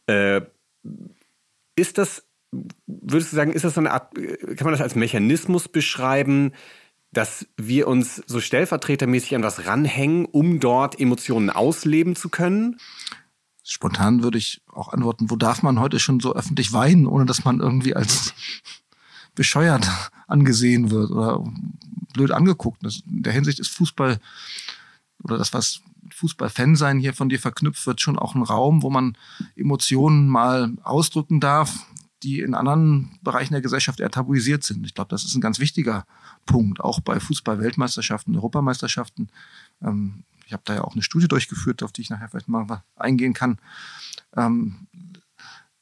[0.07, 0.41] Äh,
[1.75, 2.23] ist das
[2.87, 6.53] würdest du sagen, ist das so eine Art, kann man das als Mechanismus beschreiben,
[7.17, 12.77] dass wir uns so stellvertretermäßig an was ranhängen, um dort Emotionen ausleben zu können?
[13.63, 17.43] Spontan würde ich auch antworten, wo darf man heute schon so öffentlich weinen, ohne dass
[17.43, 18.35] man irgendwie als
[19.35, 19.89] bescheuert
[20.27, 21.43] angesehen wird oder
[22.13, 22.83] blöd angeguckt.
[22.83, 24.19] in der Hinsicht ist Fußball
[25.23, 25.81] oder das, was
[26.13, 29.17] Fußballfan sein hier von dir verknüpft wird, schon auch ein Raum, wo man
[29.55, 31.87] Emotionen mal ausdrücken darf,
[32.23, 34.85] die in anderen Bereichen der Gesellschaft eher tabuisiert sind.
[34.85, 36.05] Ich glaube, das ist ein ganz wichtiger
[36.45, 39.29] Punkt, auch bei Fußball-Weltmeisterschaften, Europameisterschaften.
[39.81, 42.83] Ähm, ich habe da ja auch eine Studie durchgeführt, auf die ich nachher vielleicht mal
[42.95, 43.59] eingehen kann.
[44.35, 44.87] Ähm,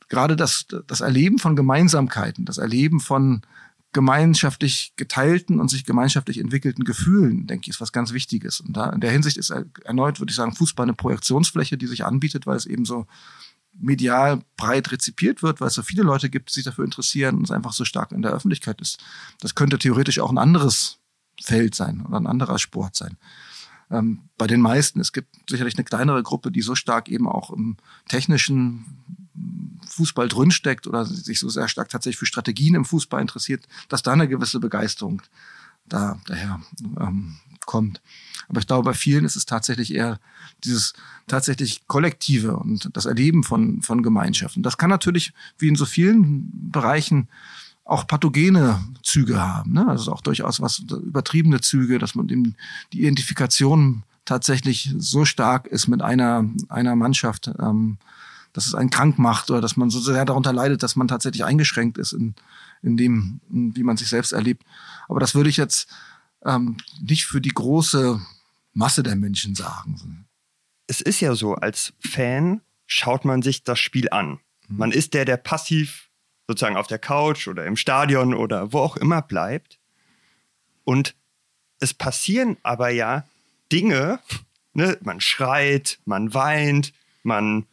[0.09, 3.41] gerade das, das Erleben von Gemeinsamkeiten, das Erleben von
[3.93, 8.59] gemeinschaftlich geteilten und sich gemeinschaftlich entwickelten Gefühlen, denke ich, ist was ganz Wichtiges.
[8.59, 9.51] Und da in der Hinsicht ist
[9.85, 13.07] erneut, würde ich sagen, Fußball eine Projektionsfläche, die sich anbietet, weil es eben so
[13.77, 17.43] medial breit rezipiert wird, weil es so viele Leute gibt, die sich dafür interessieren und
[17.43, 19.03] es einfach so stark in der Öffentlichkeit ist.
[19.41, 20.99] Das könnte theoretisch auch ein anderes
[21.41, 23.17] Feld sein oder ein anderer Sport sein.
[23.91, 24.99] Ähm, bei den meisten.
[24.99, 28.85] Es gibt sicherlich eine kleinere Gruppe, die so stark eben auch im technischen
[29.87, 34.13] Fußball drinsteckt oder sich so sehr stark tatsächlich für Strategien im Fußball interessiert, dass da
[34.13, 35.21] eine gewisse Begeisterung
[35.87, 36.61] da daher
[36.99, 38.01] ähm, kommt.
[38.47, 40.19] Aber ich glaube, bei vielen ist es tatsächlich eher
[40.63, 40.93] dieses
[41.27, 44.63] tatsächlich Kollektive und das Erleben von, von Gemeinschaften.
[44.63, 47.27] Das kann natürlich, wie in so vielen Bereichen,
[47.83, 49.73] auch pathogene Züge haben.
[49.73, 49.87] Ne?
[49.87, 52.55] Also auch durchaus was übertriebene Züge, dass man eben
[52.93, 57.97] die Identifikation tatsächlich so stark ist mit einer, einer Mannschaft, ähm,
[58.53, 61.45] dass es einen krank macht oder dass man so sehr darunter leidet, dass man tatsächlich
[61.45, 62.33] eingeschränkt ist in,
[62.81, 64.63] in dem, wie man sich selbst erlebt.
[65.07, 65.87] Aber das würde ich jetzt
[66.45, 68.21] ähm, nicht für die große
[68.73, 70.27] Masse der Menschen sagen.
[70.87, 74.39] Es ist ja so, als Fan schaut man sich das Spiel an.
[74.67, 74.77] Mhm.
[74.77, 76.09] Man ist der, der passiv
[76.47, 79.79] sozusagen auf der Couch oder im Stadion oder wo auch immer bleibt.
[80.83, 81.15] Und
[81.79, 83.25] es passieren aber ja
[83.71, 84.19] Dinge,
[84.73, 84.97] ne?
[85.01, 87.65] man schreit, man weint, man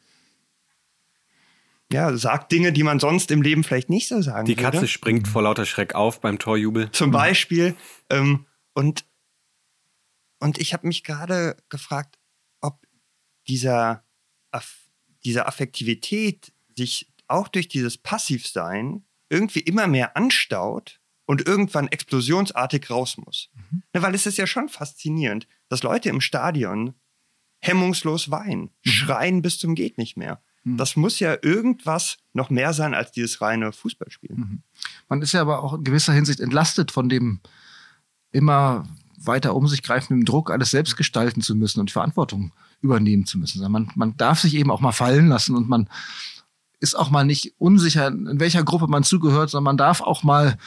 [1.92, 4.88] ja, sagt Dinge, die man sonst im Leben vielleicht nicht so sagen Die Katze würde.
[4.88, 6.90] springt vor lauter Schreck auf beim Torjubel.
[6.92, 7.76] Zum Beispiel.
[8.08, 9.04] Ähm, und,
[10.40, 12.18] und ich habe mich gerade gefragt,
[12.60, 12.86] ob
[13.48, 14.04] dieser,
[15.24, 23.16] diese Affektivität sich auch durch dieses Passivsein irgendwie immer mehr anstaut und irgendwann explosionsartig raus
[23.16, 23.48] muss.
[23.54, 23.82] Mhm.
[23.94, 26.94] Ne, weil es ist ja schon faszinierend, dass Leute im Stadion
[27.60, 28.90] hemmungslos weinen, mhm.
[28.90, 30.42] schreien bis zum geht nicht mehr.
[30.64, 30.76] Mhm.
[30.76, 34.38] Das muss ja irgendwas noch mehr sein als dieses reine Fußballspielen.
[34.38, 34.62] Mhm.
[35.08, 37.40] Man ist ja aber auch in gewisser Hinsicht entlastet von dem
[38.32, 38.86] immer
[39.24, 43.70] weiter um sich greifenden Druck, alles selbst gestalten zu müssen und Verantwortung übernehmen zu müssen.
[43.70, 45.88] Man, man darf sich eben auch mal fallen lassen und man
[46.80, 50.58] ist auch mal nicht unsicher, in welcher Gruppe man zugehört, sondern man darf auch mal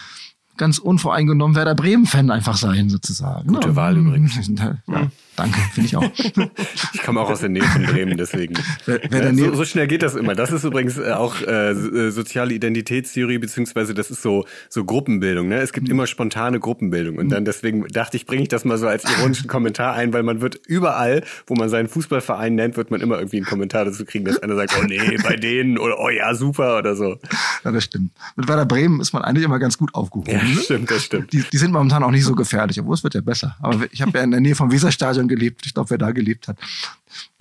[0.55, 3.49] ganz unvoreingenommen Werder Bremen-Fan einfach sein, sozusagen.
[3.49, 3.75] Gute ja.
[3.75, 4.35] Wahl übrigens.
[4.87, 6.03] Ja, danke, finde ich auch.
[6.93, 8.55] ich komme auch aus der Nähe von Bremen, deswegen.
[8.85, 10.35] Wer, wer ja, so, so, schnell geht das immer.
[10.35, 15.47] Das ist übrigens äh, auch äh, äh, soziale Identitätstheorie, beziehungsweise das ist so, so Gruppenbildung.
[15.47, 15.57] Ne?
[15.57, 17.17] Es gibt immer spontane Gruppenbildung.
[17.17, 20.23] Und dann deswegen dachte ich, bringe ich das mal so als ironischen Kommentar ein, weil
[20.23, 24.05] man wird überall, wo man seinen Fußballverein nennt, wird man immer irgendwie einen Kommentar dazu
[24.05, 27.17] kriegen, dass einer sagt, oh nee, bei denen oder oh ja, super oder so.
[27.63, 28.11] Ja, das stimmt.
[28.35, 30.31] Mit Werder Bremen ist man eigentlich immer ganz gut aufgehoben.
[30.31, 30.61] Ja, ne?
[30.61, 31.33] stimmt, das stimmt.
[31.33, 33.55] Die, die sind momentan auch nicht so gefährlich, obwohl es wird ja besser.
[33.61, 35.65] Aber ich habe ja in der Nähe vom Weserstadion gelebt.
[35.65, 36.57] Ich glaube, wer da gelebt hat,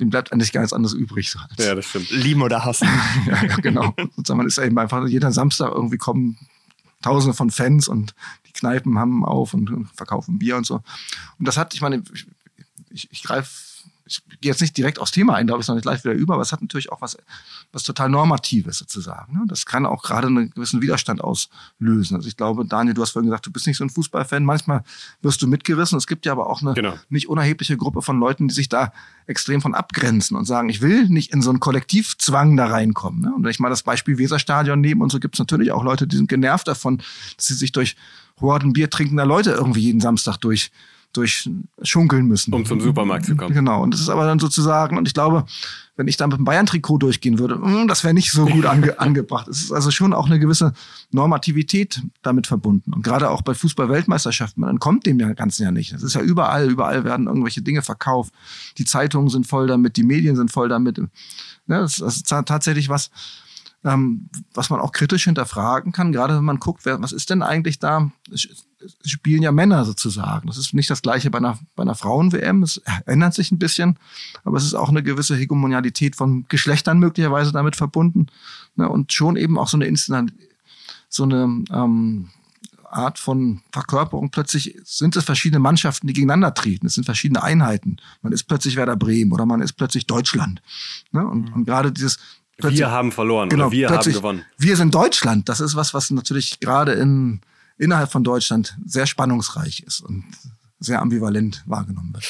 [0.00, 1.30] dem bleibt eigentlich gar nichts anderes übrig.
[1.30, 1.38] So.
[1.58, 2.10] Ja, das stimmt.
[2.10, 2.88] Lieben oder hassen.
[3.26, 3.94] ja, ja, genau.
[4.16, 6.38] Und man ist eben einfach jeden Samstag irgendwie kommen
[7.02, 8.14] Tausende von Fans und
[8.46, 10.76] die Kneipen haben auf und verkaufen Bier und so.
[11.38, 12.26] Und das hat, ich meine, ich,
[12.88, 13.73] ich, ich greife
[14.06, 16.42] ich gehe jetzt nicht direkt aufs Thema ein, glaube ich, sondern gleich wieder über, aber
[16.42, 17.16] es hat natürlich auch was,
[17.72, 19.32] was total Normatives sozusagen.
[19.32, 19.44] Ne?
[19.46, 22.16] Das kann auch gerade einen gewissen Widerstand auslösen.
[22.16, 24.44] Also ich glaube, Daniel, du hast vorhin gesagt, du bist nicht so ein Fußballfan.
[24.44, 24.84] Manchmal
[25.22, 25.96] wirst du mitgerissen.
[25.96, 26.94] Es gibt ja aber auch eine genau.
[27.08, 28.92] nicht unerhebliche Gruppe von Leuten, die sich da
[29.26, 33.22] extrem von abgrenzen und sagen, ich will nicht in so einen Kollektivzwang da reinkommen.
[33.22, 33.32] Ne?
[33.34, 36.06] Und wenn ich mal das Beispiel Weserstadion nehme und so gibt es natürlich auch Leute,
[36.06, 36.98] die sind genervt davon,
[37.36, 37.96] dass sie sich durch
[38.40, 40.72] Horden Bier trinkender Leute irgendwie jeden Samstag durch
[41.16, 42.52] durchschunkeln müssen.
[42.52, 43.54] Um zum Supermarkt zu kommen.
[43.54, 43.82] Genau.
[43.82, 45.44] Und das ist aber dann sozusagen, und ich glaube,
[45.96, 48.98] wenn ich da mit dem Bayern-Trikot durchgehen würde, hm, das wäre nicht so gut ange
[48.98, 49.46] angebracht.
[49.48, 50.72] Es ist also schon auch eine gewisse
[51.12, 52.92] Normativität damit verbunden.
[52.92, 55.92] Und gerade auch bei Fußball-Weltmeisterschaften, man entkommt dem ja Ganzen ja nicht.
[55.92, 58.34] Es ist ja überall, überall werden irgendwelche Dinge verkauft.
[58.78, 60.98] Die Zeitungen sind voll damit, die Medien sind voll damit.
[60.98, 61.08] Ne,
[61.66, 63.10] das ist tatsächlich was,
[63.84, 67.78] ähm, was man auch kritisch hinterfragen kann, gerade wenn man guckt, was ist denn eigentlich
[67.78, 68.10] da?
[69.04, 70.46] Spielen ja Männer sozusagen.
[70.46, 72.62] Das ist nicht das gleiche bei einer, bei einer Frauen-WM.
[72.62, 73.98] Es ändert sich ein bisschen,
[74.44, 78.26] aber es ist auch eine gewisse Hegemonialität von Geschlechtern möglicherweise damit verbunden.
[78.76, 78.88] Ne?
[78.88, 80.32] Und schon eben auch so eine Instant,
[81.08, 82.28] so eine ähm,
[82.88, 84.30] Art von Verkörperung.
[84.30, 86.86] Plötzlich sind es verschiedene Mannschaften, die gegeneinander treten.
[86.86, 87.96] Es sind verschiedene Einheiten.
[88.22, 90.62] Man ist plötzlich Werder Bremen oder man ist plötzlich Deutschland.
[91.12, 91.26] Ne?
[91.26, 92.18] Und, und gerade dieses
[92.56, 94.44] wir haben verloren genau, wir haben gewonnen.
[94.58, 95.48] Wir sind Deutschland.
[95.48, 97.40] Das ist was, was natürlich gerade in,
[97.78, 100.24] innerhalb von Deutschland sehr spannungsreich ist und
[100.78, 102.24] sehr ambivalent wahrgenommen wird.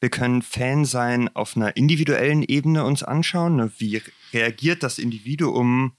[0.00, 3.56] Wir können Fan sein auf einer individuellen Ebene uns anschauen.
[3.56, 3.70] Ne?
[3.78, 5.92] Wie reagiert das Individuum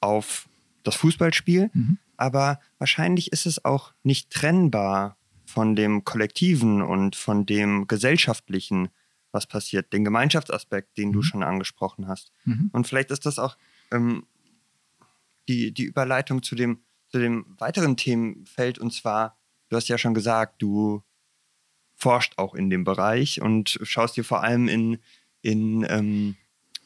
[0.00, 0.48] auf
[0.84, 1.70] das Fußballspiel?
[1.72, 1.98] Mhm.
[2.16, 8.88] Aber wahrscheinlich ist es auch nicht trennbar von dem Kollektiven und von dem Gesellschaftlichen
[9.32, 11.12] was passiert, den Gemeinschaftsaspekt, den mhm.
[11.12, 12.32] du schon angesprochen hast.
[12.44, 12.70] Mhm.
[12.72, 13.56] Und vielleicht ist das auch
[13.92, 14.26] ähm,
[15.48, 19.36] die, die Überleitung zu dem, zu dem weiteren Themenfeld, und zwar,
[19.68, 21.02] du hast ja schon gesagt, du
[21.96, 24.98] forscht auch in dem Bereich und schaust dir vor allem in,
[25.42, 26.36] in ähm,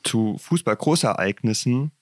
[0.03, 1.93] zu Fußball-Großereignissen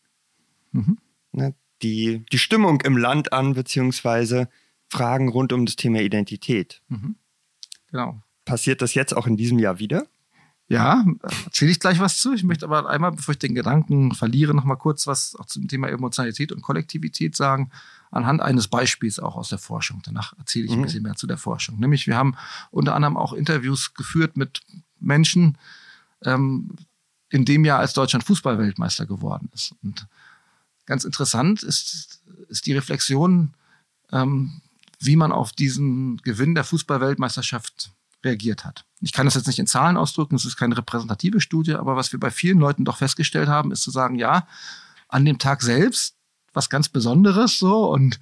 [0.72, 0.98] mhm.
[1.32, 4.48] ne, die, die Stimmung im Land an, beziehungsweise
[4.88, 6.82] Fragen rund um das Thema Identität.
[6.88, 7.16] Mhm.
[7.90, 8.22] Genau.
[8.44, 10.06] Passiert das jetzt auch in diesem Jahr wieder?
[10.68, 11.04] Ja,
[11.44, 12.32] erzähle ich gleich was zu.
[12.32, 15.68] Ich möchte aber einmal, bevor ich den Gedanken verliere, noch mal kurz was auch zum
[15.68, 17.70] Thema Emotionalität und Kollektivität sagen,
[18.12, 20.03] anhand eines Beispiels auch aus der Forschung.
[20.05, 20.79] Danach erzähle ich mhm.
[20.79, 21.81] ein bisschen mehr zu der Forschung.
[21.81, 22.37] Nämlich, wir haben
[22.70, 24.61] unter anderem auch Interviews geführt mit
[25.01, 25.59] Menschen,
[26.25, 26.77] ähm,
[27.31, 29.75] in dem Jahr, als Deutschland Fußballweltmeister geworden ist.
[29.83, 30.07] Und
[30.85, 33.55] ganz interessant ist, ist die Reflexion,
[34.12, 34.61] ähm,
[35.01, 38.85] wie man auf diesen Gewinn der Fußballweltmeisterschaft reagiert hat.
[39.01, 42.12] Ich kann das jetzt nicht in Zahlen ausdrücken, es ist keine repräsentative Studie, aber was
[42.12, 44.46] wir bei vielen Leuten doch festgestellt haben, ist zu sagen, ja,
[45.09, 46.14] an dem Tag selbst
[46.53, 48.21] was ganz Besonderes so und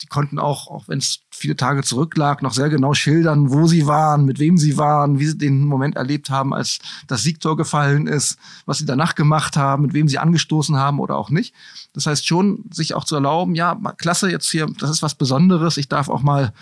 [0.00, 3.86] die konnten auch, auch wenn es viele Tage zurücklag, noch sehr genau schildern, wo sie
[3.86, 6.78] waren, mit wem sie waren, wie sie den Moment erlebt haben, als
[7.08, 11.16] das Siegtor gefallen ist, was sie danach gemacht haben, mit wem sie angestoßen haben oder
[11.16, 11.52] auch nicht.
[11.94, 15.76] Das heißt schon, sich auch zu erlauben, ja, klasse, jetzt hier, das ist was Besonderes,
[15.76, 16.52] ich darf auch mal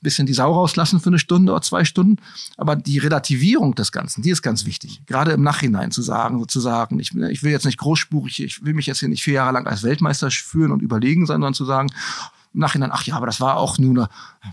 [0.00, 2.16] bisschen die Sau rauslassen für eine Stunde oder zwei Stunden.
[2.56, 5.02] Aber die Relativierung des Ganzen, die ist ganz wichtig.
[5.06, 8.86] Gerade im Nachhinein zu sagen, sozusagen, ich, ich will jetzt nicht großspurig, ich will mich
[8.86, 11.90] jetzt hier nicht vier Jahre lang als Weltmeister führen und überlegen, sondern zu sagen,
[12.56, 14.08] im Nachhinein, ach ja, aber das war auch nur,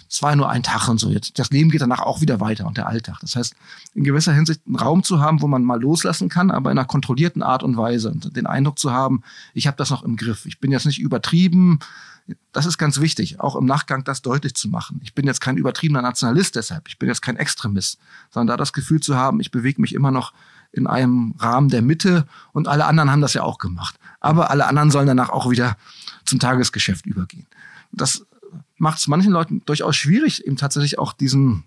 [0.09, 1.09] es war nur ein Tag und so.
[1.09, 3.17] Jetzt, das Leben geht danach auch wieder weiter und der Alltag.
[3.21, 3.55] Das heißt,
[3.95, 6.85] in gewisser Hinsicht einen Raum zu haben, wo man mal loslassen kann, aber in einer
[6.85, 9.23] kontrollierten Art und Weise und den Eindruck zu haben,
[9.53, 10.45] ich habe das noch im Griff.
[10.45, 11.79] Ich bin jetzt nicht übertrieben.
[12.51, 14.99] Das ist ganz wichtig, auch im Nachgang das deutlich zu machen.
[15.01, 16.89] Ich bin jetzt kein übertriebener Nationalist deshalb.
[16.89, 17.99] Ich bin jetzt kein Extremist,
[18.31, 20.33] sondern da das Gefühl zu haben, ich bewege mich immer noch
[20.73, 23.97] in einem Rahmen der Mitte und alle anderen haben das ja auch gemacht.
[24.19, 25.77] Aber alle anderen sollen danach auch wieder
[26.25, 27.45] zum Tagesgeschäft übergehen.
[27.93, 28.25] Das
[28.77, 31.63] macht es manchen Leuten durchaus schwierig, eben tatsächlich auch diesen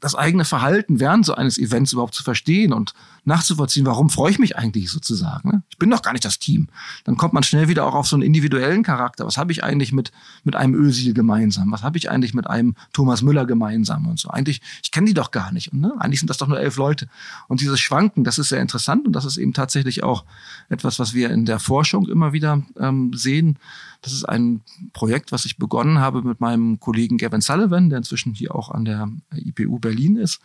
[0.00, 2.92] das eigene Verhalten während so eines Events überhaupt zu verstehen und
[3.24, 5.48] nachzuvollziehen, warum freue ich mich eigentlich sozusagen.
[5.48, 5.62] Ne?
[5.68, 6.68] Ich bin doch gar nicht das Team.
[7.04, 9.26] Dann kommt man schnell wieder auch auf so einen individuellen Charakter.
[9.26, 10.10] Was habe ich eigentlich mit,
[10.42, 11.70] mit einem Ösil gemeinsam?
[11.70, 14.28] Was habe ich eigentlich mit einem Thomas Müller gemeinsam und so?
[14.28, 15.72] Eigentlich, ich kenne die doch gar nicht.
[15.72, 15.94] Und, ne?
[15.98, 17.08] Eigentlich sind das doch nur elf Leute.
[17.46, 20.24] Und dieses Schwanken, das ist sehr interessant und das ist eben tatsächlich auch
[20.68, 23.58] etwas, was wir in der Forschung immer wieder ähm, sehen.
[24.02, 28.34] Das ist ein Projekt, was ich begonnen habe mit meinem Kollegen Gavin Sullivan, der inzwischen
[28.34, 30.40] hier auch an der IPU Berlin ist.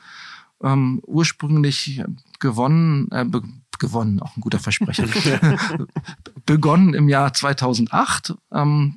[0.63, 2.03] Ähm, ursprünglich
[2.39, 3.41] gewonnen, äh, be
[3.79, 5.07] gewonnen, auch ein guter Versprecher,
[6.45, 8.35] begonnen im Jahr 2008.
[8.51, 8.95] Ähm,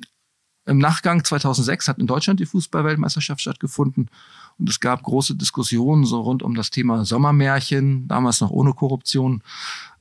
[0.67, 4.11] Im Nachgang 2006 hat in Deutschland die Fußballweltmeisterschaft stattgefunden
[4.57, 9.41] und es gab große Diskussionen so rund um das Thema Sommermärchen, damals noch ohne Korruption,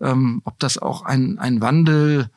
[0.00, 2.30] ähm, ob das auch ein, ein Wandel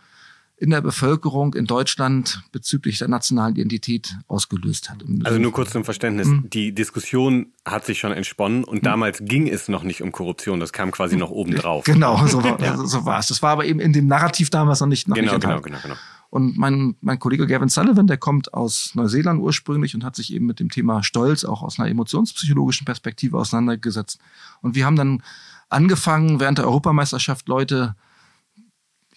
[0.60, 5.06] in der Bevölkerung in Deutschland bezüglich der nationalen Identität ausgelöst hat.
[5.24, 6.28] Also nur kurz zum Verständnis.
[6.28, 6.50] Mhm.
[6.50, 8.86] Die Diskussion hat sich schon entsponnen und mhm.
[8.86, 10.60] damals ging es noch nicht um Korruption.
[10.60, 11.86] Das kam quasi noch oben drauf.
[11.98, 12.76] Genau, so war, ja.
[12.78, 13.28] so war es.
[13.28, 15.08] Das war aber eben in dem Narrativ damals noch nicht.
[15.08, 15.96] Noch genau, nicht genau, genau, genau.
[16.30, 20.46] Und mein, mein Kollege Gavin Sullivan, der kommt aus Neuseeland ursprünglich und hat sich eben
[20.46, 24.20] mit dem Thema Stolz auch aus einer emotionspsychologischen Perspektive auseinandergesetzt.
[24.62, 25.24] Und wir haben dann
[25.70, 27.96] angefangen, während der Europameisterschaft Leute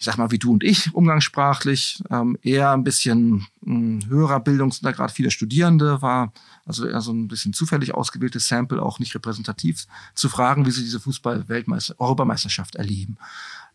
[0.01, 4.39] ich sag mal, wie du und ich umgangssprachlich, ähm, eher ein bisschen mh, hm, höherer
[4.39, 6.33] Bildungsgrad, viele Studierende war,
[6.65, 9.85] also eher so ein bisschen zufällig ausgewähltes Sample, auch nicht repräsentativ,
[10.15, 13.19] zu fragen, wie sie diese Fußball-Weltmeister, Europameisterschaft erleben.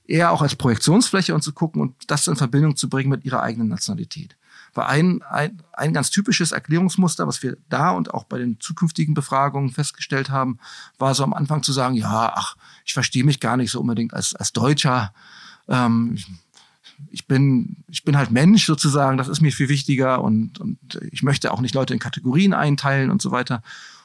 [0.05, 3.45] Eher auch als Projektionsfläche und zu gucken und das in Verbindung zu bringen mit ihrer
[3.45, 4.37] eigenen Nationalität.
[4.75, 9.15] War ein, ein, ein ganz typisches Erklärungsmuster, was wir da und auch bei den zukünftigen
[9.15, 10.59] Befragungen festgestellt haben,
[10.99, 14.13] war so am Anfang zu sagen, ja, ach, ich verstehe mich gar nicht so unbedingt
[14.13, 15.13] als, als Deutscher
[15.69, 16.19] ähm,
[17.11, 20.79] ich bin, ich bin halt Mensch sozusagen, das ist mir viel wichtiger und, und
[21.11, 23.63] ich möchte auch nicht Leute in Kategorien einteilen und so weiter.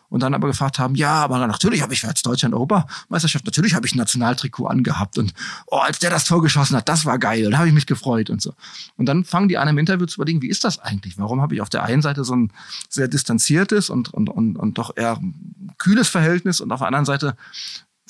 [0.10, 3.88] Und dann aber gefragt haben, ja, aber natürlich habe ich als Deutschland Europameisterschaft, natürlich habe
[3.88, 5.34] ich ein Nationaltrikot angehabt und
[5.68, 8.30] oh, als der das Tor geschossen hat, das war geil, da habe ich mich gefreut
[8.30, 8.54] und so.
[8.98, 11.18] Und dann fangen die an im Interview zu überlegen, wie ist das eigentlich?
[11.18, 12.52] Warum habe ich auf der einen Seite so ein
[12.90, 15.18] sehr distanziertes und, und, und, und doch eher
[15.78, 17.38] kühles Verhältnis und auf der anderen Seite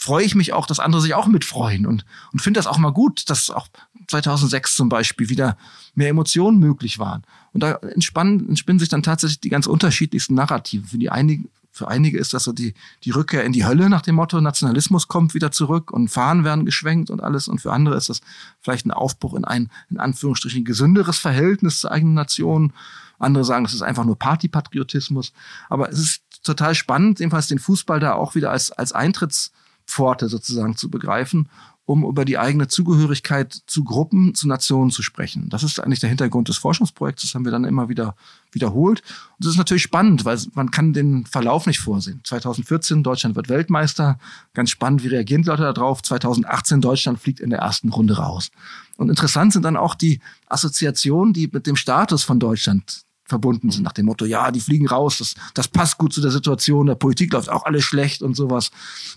[0.02, 2.89] freue ich mich auch, dass andere sich auch mitfreuen und, und finde das auch mal
[2.89, 3.68] gut, dass auch
[4.08, 5.58] 2006 zum Beispiel wieder
[5.93, 7.24] mehr Emotionen möglich waren.
[7.54, 10.88] Und da entspannen, entspinnen sich dann tatsächlich die ganz unterschiedlichsten Narrative.
[10.88, 12.74] Für die einigen, für einige ist das so die,
[13.04, 16.66] die Rückkehr in die Hölle nach dem Motto, Nationalismus kommt wieder zurück und Fahnen werden
[16.66, 17.47] geschwenkt und alles.
[17.47, 18.22] Und für andere ist das
[18.60, 22.74] vielleicht ein Aufbruch in ein, in Anführungsstrichen, gesünderes Verhältnis zur eigenen Nation.
[23.20, 25.32] Andere sagen, das ist einfach nur Partypatriotismus.
[25.70, 29.52] Aber es ist total spannend, jedenfalls den Fußball da auch wieder als, als Eintritts
[29.92, 31.50] Pforte sozusagen zu begreifen,
[31.86, 35.50] um über die eigene Zugehörigkeit zu Gruppen, zu Nationen zu sprechen.
[35.50, 37.24] Das ist eigentlich der Hintergrund des Forschungsprojekts.
[37.24, 38.16] Das haben wir dann immer wieder
[38.52, 39.02] wiederholt.
[39.02, 42.22] Und das ist natürlich spannend, weil man kann den Verlauf nicht vorsehen.
[42.24, 44.20] 2014 Deutschland wird Weltmeister.
[44.54, 46.02] Ganz spannend, wie reagieren die Leute darauf?
[46.02, 48.52] 2018 Deutschland fliegt in der ersten Runde raus.
[48.98, 53.84] Und interessant sind dann auch die Assoziationen, die mit dem Status von Deutschland verbunden sind,
[53.84, 56.96] nach dem Motto, ja, die fliegen raus, das, das passt gut zu der Situation, der
[56.96, 58.72] Politik läuft auch alles schlecht und sowas.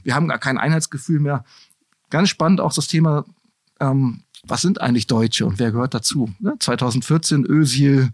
[0.04, 1.44] Wir haben gar kein Einheitsgefühl mehr.
[2.10, 3.24] Ganz spannend auch das Thema,
[3.80, 6.32] ähm, was sind eigentlich Deutsche und wer gehört dazu?
[6.38, 6.54] Ne?
[6.58, 8.10] 2014 Özil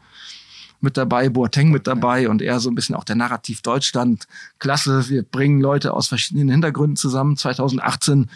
[0.81, 4.27] mit dabei, Boateng mit dabei und eher so ein bisschen auch der Narrativ Deutschland.
[4.59, 7.37] Klasse, wir bringen Leute aus verschiedenen Hintergründen zusammen.
[7.37, 8.31] 2018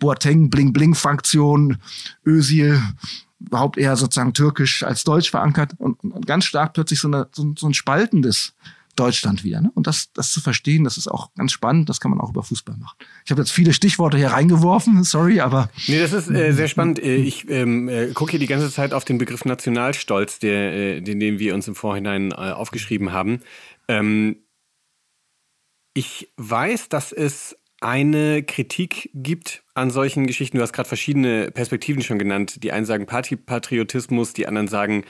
[0.00, 1.76] Boateng, Bling-Bling-Funktion,
[2.26, 2.82] Özil,
[3.40, 7.54] überhaupt eher sozusagen türkisch als deutsch verankert und, und ganz stark plötzlich so, eine, so,
[7.56, 8.54] so ein spaltendes
[8.98, 9.60] Deutschland wieder.
[9.60, 9.70] Ne?
[9.74, 12.42] Und das, das zu verstehen, das ist auch ganz spannend, das kann man auch über
[12.42, 12.96] Fußball machen.
[13.24, 15.70] Ich habe jetzt viele Stichworte hier reingeworfen, sorry, aber.
[15.86, 16.98] Nee, das ist äh, sehr spannend.
[16.98, 21.00] Äh, ich ähm, äh, gucke hier die ganze Zeit auf den Begriff Nationalstolz, der, äh,
[21.00, 23.40] den, den wir uns im Vorhinein äh, aufgeschrieben haben.
[23.86, 24.36] Ähm,
[25.94, 30.56] ich weiß, dass es eine Kritik gibt an solchen Geschichten.
[30.56, 32.62] Du hast gerade verschiedene Perspektiven schon genannt.
[32.62, 35.04] Die einen sagen Patriotismus, die anderen sagen,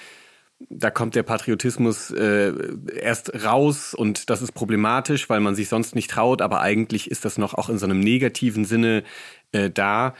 [0.68, 2.52] da kommt der Patriotismus äh,
[3.00, 7.24] erst raus und das ist problematisch, weil man sich sonst nicht traut, aber eigentlich ist
[7.24, 9.04] das noch auch in so einem negativen Sinne
[9.52, 10.14] äh, da.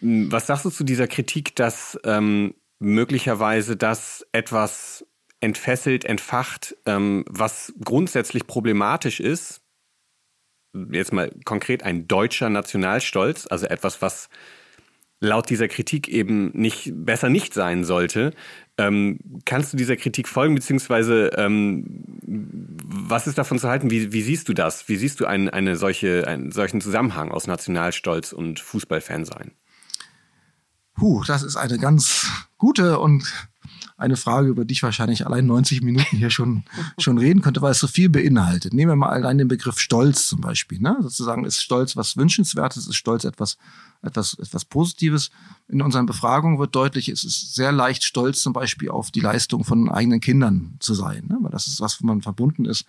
[0.00, 5.06] Was sagst du zu dieser Kritik, dass ähm, möglicherweise das etwas
[5.40, 9.61] entfesselt, entfacht, ähm, was grundsätzlich problematisch ist.
[10.90, 14.28] Jetzt mal konkret ein deutscher Nationalstolz, also etwas, was
[15.22, 18.34] laut dieser Kritik eben nicht besser nicht sein sollte.
[18.76, 21.86] Ähm, kannst du dieser Kritik folgen, beziehungsweise ähm,
[22.22, 23.90] was ist davon zu halten?
[23.90, 24.88] Wie, wie siehst du das?
[24.88, 29.52] Wie siehst du ein, eine solche, einen solchen Zusammenhang aus Nationalstolz und Fußballfan sein?
[30.94, 32.26] Puh, das ist eine ganz
[32.58, 33.24] gute und
[34.02, 36.64] eine Frage, über die ich wahrscheinlich allein 90 Minuten hier schon,
[36.98, 38.74] schon reden könnte, weil es so viel beinhaltet.
[38.74, 40.80] Nehmen wir mal allein den Begriff Stolz zum Beispiel.
[40.80, 40.98] Ne?
[41.00, 43.56] Sozusagen ist Stolz was Wünschenswertes, ist Stolz etwas,
[44.02, 45.30] etwas, etwas Positives.
[45.68, 49.64] In unseren Befragungen wird deutlich, es ist sehr leicht, stolz zum Beispiel auf die Leistung
[49.64, 51.38] von eigenen Kindern zu sein, ne?
[51.40, 52.84] weil das ist was, wo man verbunden ist.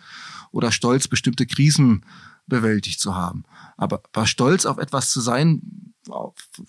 [0.51, 2.03] Oder stolz, bestimmte Krisen
[2.47, 3.43] bewältigt zu haben.
[3.77, 5.93] Aber, aber stolz auf etwas zu sein,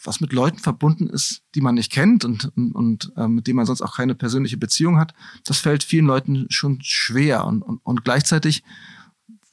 [0.02, 3.56] was mit Leuten verbunden ist, die man nicht kennt und, und, und äh, mit denen
[3.56, 5.12] man sonst auch keine persönliche Beziehung hat,
[5.44, 7.44] das fällt vielen Leuten schon schwer.
[7.44, 8.62] Und, und, und gleichzeitig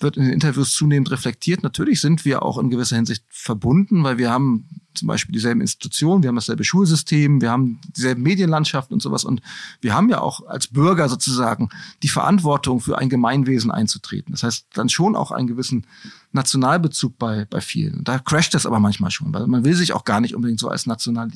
[0.01, 1.63] wird in den Interviews zunehmend reflektiert.
[1.63, 6.23] Natürlich sind wir auch in gewisser Hinsicht verbunden, weil wir haben zum Beispiel dieselben Institutionen,
[6.23, 9.23] wir haben dasselbe Schulsystem, wir haben dieselben Medienlandschaften und sowas.
[9.23, 9.41] Und
[9.79, 11.69] wir haben ja auch als Bürger sozusagen
[12.03, 14.33] die Verantwortung für ein Gemeinwesen einzutreten.
[14.33, 15.85] Das heißt, dann schon auch einen gewissen
[16.33, 18.03] Nationalbezug bei, bei vielen.
[18.03, 20.69] Da crasht das aber manchmal schon, weil man will sich auch gar nicht unbedingt so
[20.69, 21.29] als national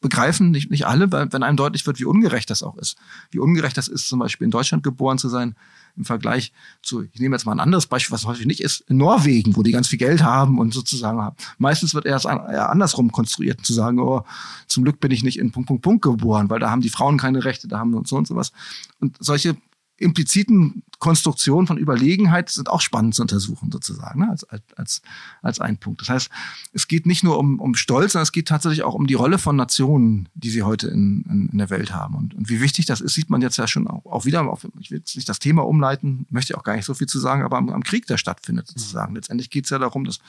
[0.00, 2.96] begreifen, nicht, nicht alle, weil wenn einem deutlich wird, wie ungerecht das auch ist.
[3.30, 5.54] Wie ungerecht das ist, zum Beispiel in Deutschland geboren zu sein,
[5.96, 8.96] im Vergleich zu, ich nehme jetzt mal ein anderes Beispiel, was häufig nicht ist, in
[8.96, 11.36] Norwegen, wo die ganz viel Geld haben und sozusagen haben.
[11.58, 14.24] Meistens wird eher, eher andersrum konstruiert, zu sagen, oh,
[14.66, 17.18] zum Glück bin ich nicht in Punkt, Punkt, Punkt geboren, weil da haben die Frauen
[17.18, 18.52] keine Rechte, da haben und so und sowas.
[19.00, 19.56] Und solche
[19.96, 24.30] impliziten Konstruktionen von Überlegenheit sind auch spannend zu untersuchen, sozusagen, ne?
[24.30, 24.44] als,
[24.76, 25.02] als,
[25.42, 26.00] als ein Punkt.
[26.00, 26.30] Das heißt,
[26.72, 29.38] es geht nicht nur um, um Stolz, sondern es geht tatsächlich auch um die Rolle
[29.38, 32.14] von Nationen, die sie heute in, in, in der Welt haben.
[32.14, 34.66] Und, und wie wichtig das ist, sieht man jetzt ja schon auch, auch wieder, auf,
[34.80, 37.42] ich will jetzt nicht das Thema umleiten, möchte auch gar nicht so viel zu sagen,
[37.42, 39.12] aber am, am Krieg, der stattfindet, sozusagen.
[39.12, 39.16] Mhm.
[39.16, 40.20] Letztendlich geht es ja darum, dass,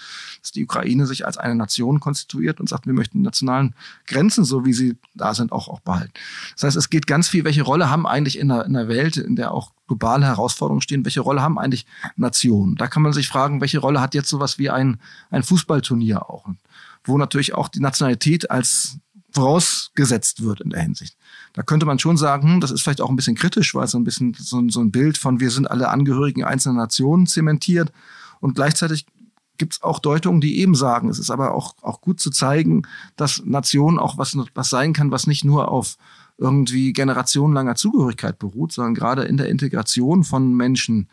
[0.41, 3.75] dass die Ukraine sich als eine Nation konstituiert und sagt, wir möchten nationalen
[4.07, 6.13] Grenzen, so wie sie da sind, auch, auch behalten.
[6.55, 9.17] Das heißt, es geht ganz viel, welche Rolle haben eigentlich in der, in der Welt,
[9.17, 11.85] in der auch globale Herausforderungen stehen, welche Rolle haben eigentlich
[12.15, 12.75] Nationen?
[12.75, 14.99] Da kann man sich fragen, welche Rolle hat jetzt sowas wie ein,
[15.29, 16.47] ein Fußballturnier auch,
[17.03, 18.97] wo natürlich auch die Nationalität als
[19.31, 21.17] vorausgesetzt wird in der Hinsicht.
[21.53, 23.91] Da könnte man schon sagen, hm, das ist vielleicht auch ein bisschen kritisch, weil es
[23.91, 27.91] so ein bisschen so, so ein Bild von wir sind alle Angehörigen einzelner Nationen zementiert
[28.39, 29.05] und gleichzeitig
[29.57, 32.83] gibt es auch Deutungen, die eben sagen, es ist aber auch, auch gut zu zeigen,
[33.15, 35.97] dass Nationen auch was, was sein kann, was nicht nur auf
[36.37, 41.09] irgendwie generationenlanger Zugehörigkeit beruht, sondern gerade in der Integration von Menschen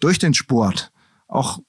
[0.00, 0.92] durch den Sport
[1.28, 1.60] auch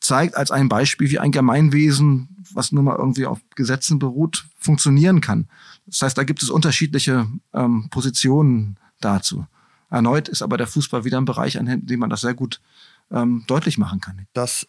[0.00, 5.20] zeigt als ein Beispiel, wie ein Gemeinwesen, was nur mal irgendwie auf Gesetzen beruht, funktionieren
[5.20, 5.48] kann.
[5.86, 9.46] Das heißt, da gibt es unterschiedliche ähm, Positionen dazu.
[9.90, 12.60] Erneut ist aber der Fußball wieder ein Bereich, an dem man das sehr gut
[13.10, 14.26] ähm, deutlich machen kann.
[14.32, 14.66] Dass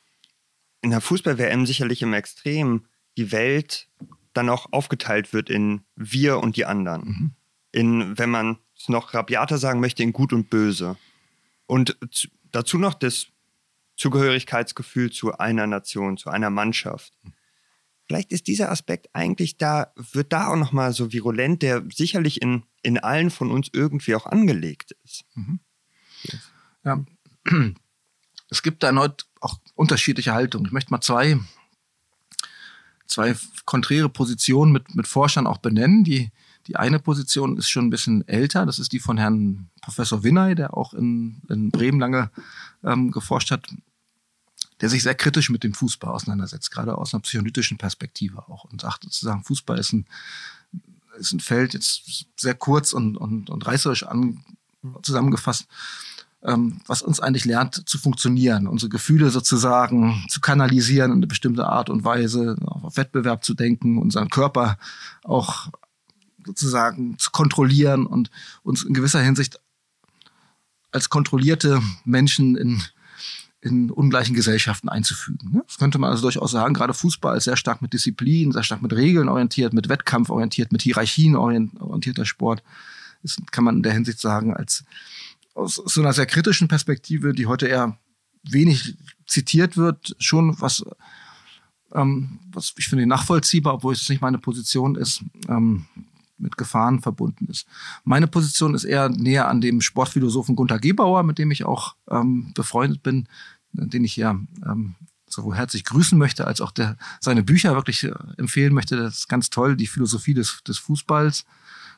[0.81, 2.85] in der Fußball-WM sicherlich im Extrem
[3.17, 3.87] die Welt
[4.33, 7.01] dann auch aufgeteilt wird in wir und die anderen.
[7.01, 7.31] Mhm.
[7.71, 10.97] In, wenn man es noch rabiater sagen möchte, in gut und böse.
[11.67, 11.97] Und
[12.51, 13.27] dazu noch das
[13.95, 17.13] Zugehörigkeitsgefühl zu einer Nation, zu einer Mannschaft.
[18.07, 22.63] Vielleicht ist dieser Aspekt eigentlich da, wird da auch nochmal so virulent, der sicherlich in,
[22.81, 25.23] in allen von uns irgendwie auch angelegt ist.
[25.35, 25.59] Mhm.
[26.83, 27.05] Ja.
[28.53, 30.65] Es gibt da erneut auch unterschiedliche Haltungen.
[30.65, 31.39] Ich möchte mal zwei
[33.11, 33.35] zwei
[33.65, 36.03] konträre Positionen mit, mit Forschern auch benennen.
[36.03, 36.31] Die,
[36.67, 38.65] die eine Position ist schon ein bisschen älter.
[38.65, 42.31] Das ist die von Herrn Professor Winney, der auch in, in Bremen lange
[42.83, 43.67] ähm, geforscht hat,
[44.79, 48.81] der sich sehr kritisch mit dem Fußball auseinandersetzt, gerade aus einer psychoanalytischen Perspektive auch und
[48.81, 50.05] sagt sozusagen, Fußball ist ein,
[51.19, 54.43] ist ein Feld, jetzt sehr kurz und, und, und reißerisch an,
[55.03, 55.67] zusammengefasst,
[56.41, 61.89] was uns eigentlich lernt zu funktionieren, unsere Gefühle sozusagen zu kanalisieren in eine bestimmte Art
[61.89, 64.77] und Weise, auf Wettbewerb zu denken, unseren Körper
[65.23, 65.69] auch
[66.43, 68.31] sozusagen zu kontrollieren und
[68.63, 69.59] uns in gewisser Hinsicht
[70.91, 72.81] als kontrollierte Menschen in,
[73.61, 75.51] in ungleichen Gesellschaften einzufügen.
[75.53, 75.63] Ne?
[75.67, 78.81] Das könnte man also durchaus sagen, gerade Fußball ist sehr stark mit Disziplin, sehr stark
[78.81, 82.63] mit Regeln orientiert, mit Wettkampf orientiert, mit Hierarchien orientierter Sport.
[83.21, 84.83] Das kann man in der Hinsicht sagen, als
[85.53, 87.97] aus so einer sehr kritischen Perspektive, die heute eher
[88.43, 88.97] wenig
[89.27, 90.83] zitiert wird, schon was,
[91.93, 95.85] ähm, was ich finde nachvollziehbar, obwohl es nicht meine Position ist, ähm,
[96.37, 97.67] mit Gefahren verbunden ist.
[98.03, 102.51] Meine Position ist eher näher an dem Sportphilosophen Gunther Gebauer, mit dem ich auch ähm,
[102.55, 103.27] befreundet bin,
[103.73, 104.31] den ich ja
[104.65, 104.95] ähm,
[105.27, 108.97] sowohl herzlich grüßen möchte, als auch der, seine Bücher wirklich äh, empfehlen möchte.
[108.97, 111.45] Das ist ganz toll, die Philosophie des, des Fußballs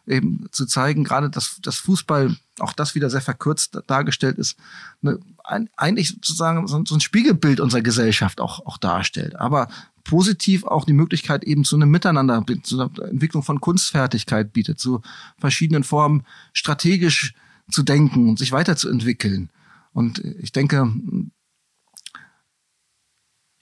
[0.07, 4.57] eben zu zeigen, gerade dass das Fußball, auch das wieder sehr verkürzt dargestellt ist,
[5.01, 9.35] eine, ein, eigentlich sozusagen so, so ein Spiegelbild unserer Gesellschaft auch, auch darstellt.
[9.35, 9.69] Aber
[10.03, 15.01] positiv auch die Möglichkeit eben zu einem Miteinander, zu einer Entwicklung von Kunstfertigkeit bietet, zu
[15.37, 17.33] verschiedenen Formen strategisch
[17.71, 19.49] zu denken und sich weiterzuentwickeln.
[19.93, 20.91] Und ich denke,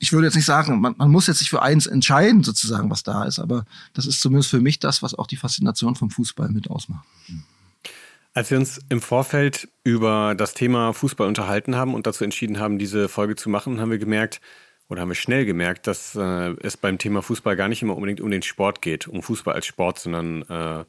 [0.01, 3.03] ich würde jetzt nicht sagen, man, man muss jetzt sich für eins entscheiden, sozusagen, was
[3.03, 6.49] da ist, aber das ist zumindest für mich das, was auch die Faszination vom Fußball
[6.49, 7.05] mit ausmacht.
[8.33, 12.79] Als wir uns im Vorfeld über das Thema Fußball unterhalten haben und dazu entschieden haben,
[12.79, 14.41] diese Folge zu machen, haben wir gemerkt,
[14.89, 18.21] oder haben wir schnell gemerkt, dass äh, es beim Thema Fußball gar nicht immer unbedingt
[18.21, 20.83] um den Sport geht, um Fußball als Sport, sondern äh,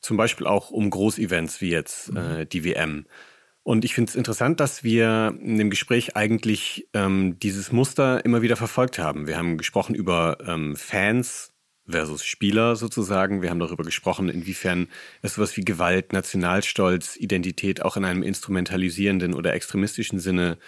[0.00, 3.06] zum Beispiel auch um Großevents wie jetzt äh, die WM.
[3.64, 8.42] Und ich finde es interessant, dass wir in dem Gespräch eigentlich ähm, dieses Muster immer
[8.42, 9.26] wieder verfolgt haben.
[9.28, 11.52] Wir haben gesprochen über ähm, Fans
[11.86, 13.40] versus Spieler sozusagen.
[13.40, 14.88] Wir haben darüber gesprochen, inwiefern
[15.20, 20.58] es sowas wie Gewalt, Nationalstolz, Identität auch in einem instrumentalisierenden oder extremistischen Sinne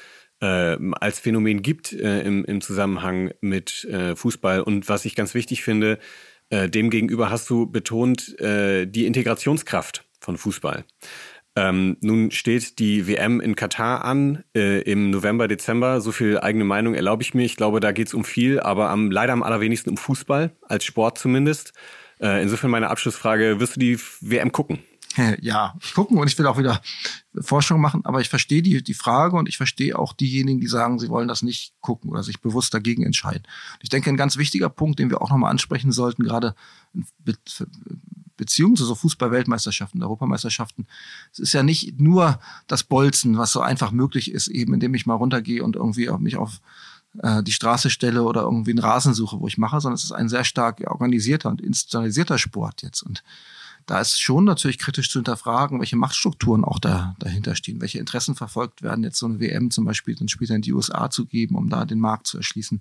[0.41, 4.61] äh, als Phänomen gibt äh, im, im Zusammenhang mit äh, Fußball.
[4.61, 5.99] Und was ich ganz wichtig finde,
[6.51, 10.85] äh, demgegenüber hast du betont äh, die Integrationskraft von Fußball.
[11.57, 16.01] Ähm, nun steht die WM in Katar an äh, im November, Dezember.
[16.01, 17.45] So viel eigene Meinung erlaube ich mir.
[17.45, 20.85] Ich glaube, da geht es um viel, aber am, leider am allerwenigsten um Fußball, als
[20.85, 21.73] Sport zumindest.
[22.21, 24.81] Äh, insofern meine Abschlussfrage, wirst du die WM gucken?
[25.41, 26.81] Ja, gucken und ich will auch wieder
[27.41, 30.99] Forschung machen, aber ich verstehe die, die Frage und ich verstehe auch diejenigen, die sagen,
[30.99, 33.45] sie wollen das nicht gucken oder sich bewusst dagegen entscheiden.
[33.81, 36.57] Ich denke, ein ganz wichtiger Punkt, den wir auch nochmal ansprechen sollten, gerade
[38.37, 40.87] Beziehung zu so Fußball-Weltmeisterschaften, Europameisterschaften.
[41.33, 45.07] Es ist ja nicht nur das Bolzen, was so einfach möglich ist, eben indem ich
[45.07, 46.61] mal runtergehe und irgendwie mich auf
[47.19, 50.13] äh, die Straße stelle oder irgendwie einen Rasen suche, wo ich mache, sondern es ist
[50.13, 53.03] ein sehr stark organisierter und institutionalisierter Sport jetzt.
[53.03, 53.23] Und
[53.87, 58.35] da ist schon natürlich kritisch zu hinterfragen, welche Machtstrukturen auch da, dahinter stehen, welche Interessen
[58.35, 61.57] verfolgt werden, jetzt so eine WM zum Beispiel dann später in die USA zu geben,
[61.57, 62.81] um da den Markt zu erschließen,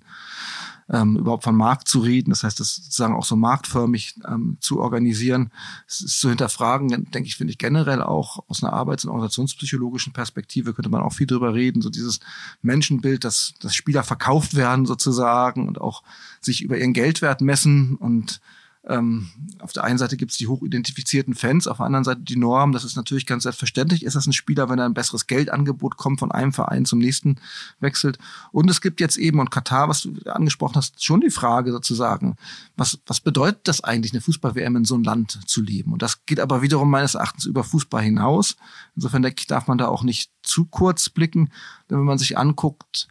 [0.88, 4.80] ähm, überhaupt von Markt zu reden, das heißt, das sozusagen auch so marktförmig ähm, zu
[4.80, 5.50] organisieren,
[5.86, 10.12] es ist zu hinterfragen, denke ich, finde ich generell auch aus einer arbeits- und organisationspsychologischen
[10.12, 12.20] Perspektive könnte man auch viel drüber reden, so dieses
[12.62, 16.02] Menschenbild, dass, dass Spieler verkauft werden sozusagen und auch
[16.40, 18.40] sich über ihren Geldwert messen und
[18.86, 19.30] ähm,
[19.60, 22.72] auf der einen Seite gibt es die hochidentifizierten Fans, auf der anderen Seite die Norm.
[22.72, 24.04] Das ist natürlich ganz selbstverständlich.
[24.04, 27.36] Ist das ein Spieler, wenn er ein besseres Geldangebot kommt, von einem Verein zum nächsten
[27.80, 28.18] wechselt?
[28.52, 32.36] Und es gibt jetzt eben, und Katar, was du angesprochen hast, schon die Frage sozusagen,
[32.76, 35.92] was, was bedeutet das eigentlich, eine Fußball-WM in so einem Land zu leben?
[35.92, 38.56] Und das geht aber wiederum meines Erachtens über Fußball hinaus.
[38.96, 41.50] Insofern denke ich, darf man da auch nicht zu kurz blicken.
[41.88, 43.08] Denn wenn man sich anguckt,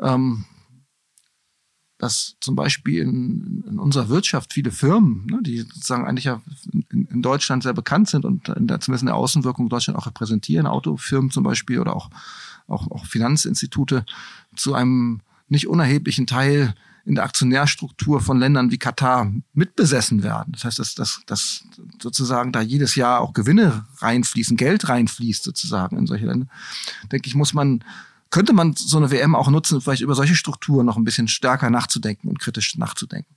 [0.00, 0.46] ähm,
[2.02, 6.42] dass zum Beispiel in, in unserer Wirtschaft viele Firmen, ne, die sozusagen eigentlich ja
[6.72, 10.06] in, in, Deutschland sehr bekannt sind und in der, zumindest in der Außenwirkung Deutschland auch
[10.06, 12.10] repräsentieren, Autofirmen zum Beispiel oder auch,
[12.66, 14.04] auch, auch Finanzinstitute,
[14.56, 16.74] zu einem nicht unerheblichen Teil
[17.04, 20.54] in der Aktionärstruktur von Ländern wie Katar mitbesessen werden.
[20.54, 21.62] Das heißt, dass, dass, dass
[22.00, 26.48] sozusagen da jedes Jahr auch Gewinne reinfließen, Geld reinfließt sozusagen in solche Länder,
[27.12, 27.84] denke ich, muss man
[28.32, 31.70] könnte man so eine WM auch nutzen, vielleicht über solche Strukturen noch ein bisschen stärker
[31.70, 33.32] nachzudenken und kritisch nachzudenken.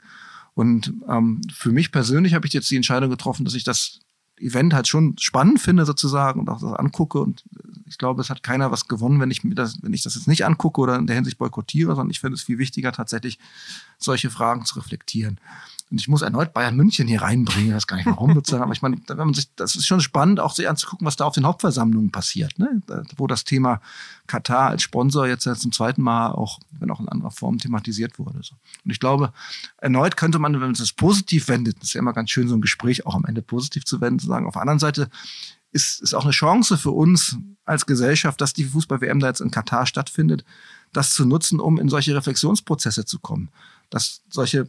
[0.56, 4.00] Und ähm, für mich persönlich habe ich jetzt die Entscheidung getroffen, dass ich das
[4.38, 7.20] Event halt schon spannend finde sozusagen und auch das angucke.
[7.20, 7.44] Und
[7.86, 10.30] ich glaube, es hat keiner was gewonnen, wenn ich mir das, wenn ich das jetzt
[10.30, 13.38] nicht angucke oder in der Hinsicht boykottiere, sondern ich finde es viel wichtiger, tatsächlich
[13.98, 15.42] solche Fragen zu reflektieren.
[15.96, 18.74] Und ich muss erneut Bayern München hier reinbringen, ich weiß gar nicht warum sozusagen, aber
[18.74, 21.36] ich meine, wenn man sich, das ist schon spannend, auch sich anzugucken, was da auf
[21.36, 22.82] den Hauptversammlungen passiert, ne?
[23.16, 23.80] wo das Thema
[24.28, 28.40] Katar als Sponsor jetzt zum zweiten Mal auch, wenn auch in anderer Form thematisiert wurde.
[28.40, 29.32] Und ich glaube,
[29.78, 32.56] erneut könnte man, wenn man es positiv wendet, das ist ja immer ganz schön, so
[32.56, 35.10] ein Gespräch auch am Ende positiv zu wenden, zu sagen, auf der anderen Seite
[35.72, 39.50] ist, ist auch eine Chance für uns als Gesellschaft, dass die Fußball-WM da jetzt in
[39.50, 40.44] Katar stattfindet,
[40.92, 43.48] das zu nutzen, um in solche Reflexionsprozesse zu kommen.
[43.90, 44.68] Dass solche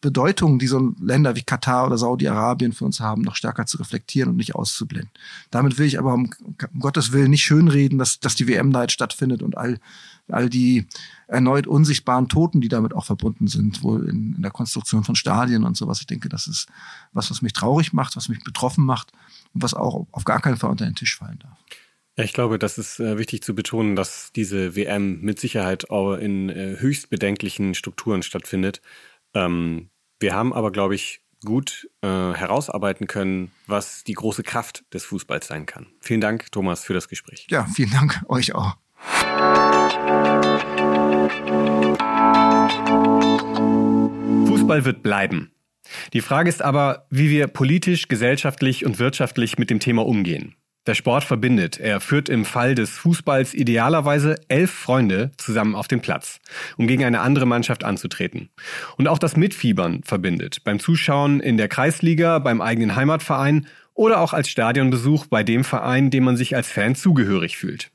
[0.00, 4.30] Bedeutung, die so Länder wie Katar oder Saudi-Arabien für uns haben, noch stärker zu reflektieren
[4.30, 5.10] und nicht auszublenden.
[5.50, 8.82] Damit will ich aber um, um Gottes Willen nicht schönreden, dass, dass die WM da
[8.82, 9.80] jetzt stattfindet und all,
[10.28, 10.86] all die
[11.26, 15.64] erneut unsichtbaren Toten, die damit auch verbunden sind, wohl in, in der Konstruktion von Stadien
[15.64, 16.00] und sowas.
[16.00, 16.68] Ich denke, das ist
[17.12, 19.12] was, was mich traurig macht, was mich betroffen macht
[19.52, 21.58] und was auch auf gar keinen Fall unter den Tisch fallen darf.
[22.16, 26.14] Ja, ich glaube, das ist äh, wichtig zu betonen, dass diese WM mit Sicherheit auch
[26.14, 28.80] in äh, höchst bedenklichen Strukturen stattfindet.
[29.34, 35.04] Ähm, wir haben aber, glaube ich, gut äh, herausarbeiten können, was die große Kraft des
[35.04, 35.86] Fußballs sein kann.
[36.00, 37.46] Vielen Dank, Thomas, für das Gespräch.
[37.50, 38.76] Ja, vielen Dank euch auch.
[44.46, 45.52] Fußball wird bleiben.
[46.12, 50.54] Die Frage ist aber, wie wir politisch, gesellschaftlich und wirtschaftlich mit dem Thema umgehen.
[50.86, 51.78] Der Sport verbindet.
[51.78, 56.40] Er führt im Fall des Fußballs idealerweise elf Freunde zusammen auf den Platz,
[56.76, 58.48] um gegen eine andere Mannschaft anzutreten.
[58.96, 60.64] Und auch das Mitfiebern verbindet.
[60.64, 66.10] Beim Zuschauen in der Kreisliga, beim eigenen Heimatverein oder auch als Stadionbesuch bei dem Verein,
[66.10, 67.90] dem man sich als Fan zugehörig fühlt.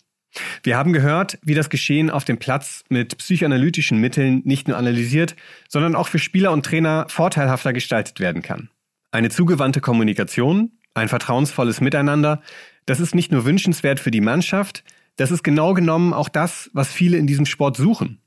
[0.64, 5.36] Wir haben gehört, wie das Geschehen auf dem Platz mit psychoanalytischen Mitteln nicht nur analysiert,
[5.68, 8.70] sondern auch für Spieler und Trainer vorteilhafter gestaltet werden kann.
[9.12, 12.42] Eine zugewandte Kommunikation, ein vertrauensvolles Miteinander,
[12.86, 14.84] das ist nicht nur wünschenswert für die Mannschaft,
[15.16, 18.20] das ist genau genommen auch das, was viele in diesem Sport suchen.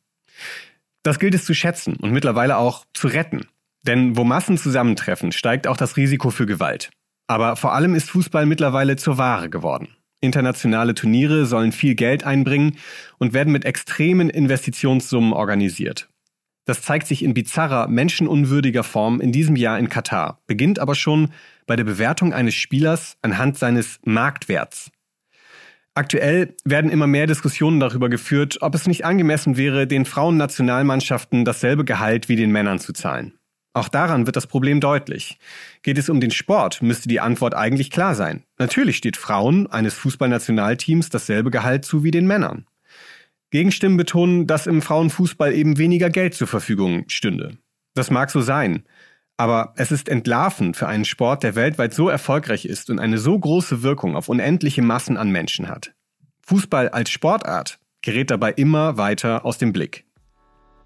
[1.03, 3.47] Das gilt es zu schätzen und mittlerweile auch zu retten.
[3.83, 6.91] Denn wo Massen zusammentreffen, steigt auch das Risiko für Gewalt.
[7.29, 9.89] Aber vor allem ist Fußball mittlerweile zur Ware geworden.
[10.21, 12.79] Internationale Turniere sollen viel Geld einbringen
[13.19, 16.09] und werden mit extremen Investitionssummen organisiert.
[16.67, 21.31] Das zeigt sich in bizarrer, menschenunwürdiger Form in diesem Jahr in Katar, beginnt aber schon
[21.67, 24.91] bei der Bewertung eines Spielers anhand seines Marktwerts.
[25.95, 31.85] Aktuell werden immer mehr Diskussionen darüber geführt, ob es nicht angemessen wäre, den Frauennationalmannschaften dasselbe
[31.85, 33.39] Gehalt wie den Männern zu zahlen.
[33.73, 35.39] Auch daran wird das Problem deutlich.
[35.83, 38.43] Geht es um den Sport, müsste die Antwort eigentlich klar sein.
[38.59, 42.67] Natürlich steht Frauen eines Fußballnationalteams dasselbe Gehalt zu wie den Männern.
[43.51, 47.59] Gegenstimmen betonen, dass im Frauenfußball eben weniger Geld zur Verfügung stünde.
[47.95, 48.85] Das mag so sein,
[49.37, 53.39] aber es ist entlarvend für einen Sport, der weltweit so erfolgreich ist und eine so
[53.39, 55.93] große Wirkung auf unendliche Massen an Menschen hat.
[56.47, 60.05] Fußball als Sportart gerät dabei immer weiter aus dem Blick.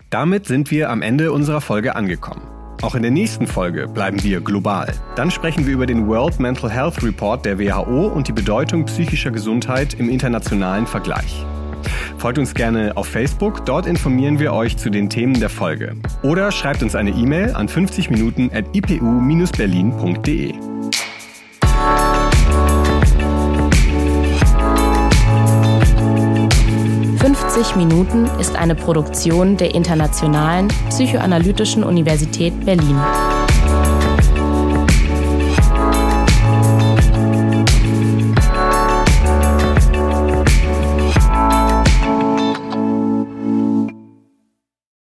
[0.09, 2.43] Damit sind wir am Ende unserer Folge angekommen.
[2.83, 4.93] Auch in der nächsten Folge bleiben wir global.
[5.15, 9.31] Dann sprechen wir über den World Mental Health Report der WHO und die Bedeutung psychischer
[9.31, 11.45] Gesundheit im internationalen Vergleich.
[12.19, 15.97] Folgt uns gerne auf Facebook, dort informieren wir euch zu den Themen der Folge.
[16.23, 20.55] Oder schreibt uns eine E-Mail an 50 Minuten at ipu-berlin.de.
[27.61, 32.97] 50 Minuten ist eine Produktion der Internationalen Psychoanalytischen Universität Berlin.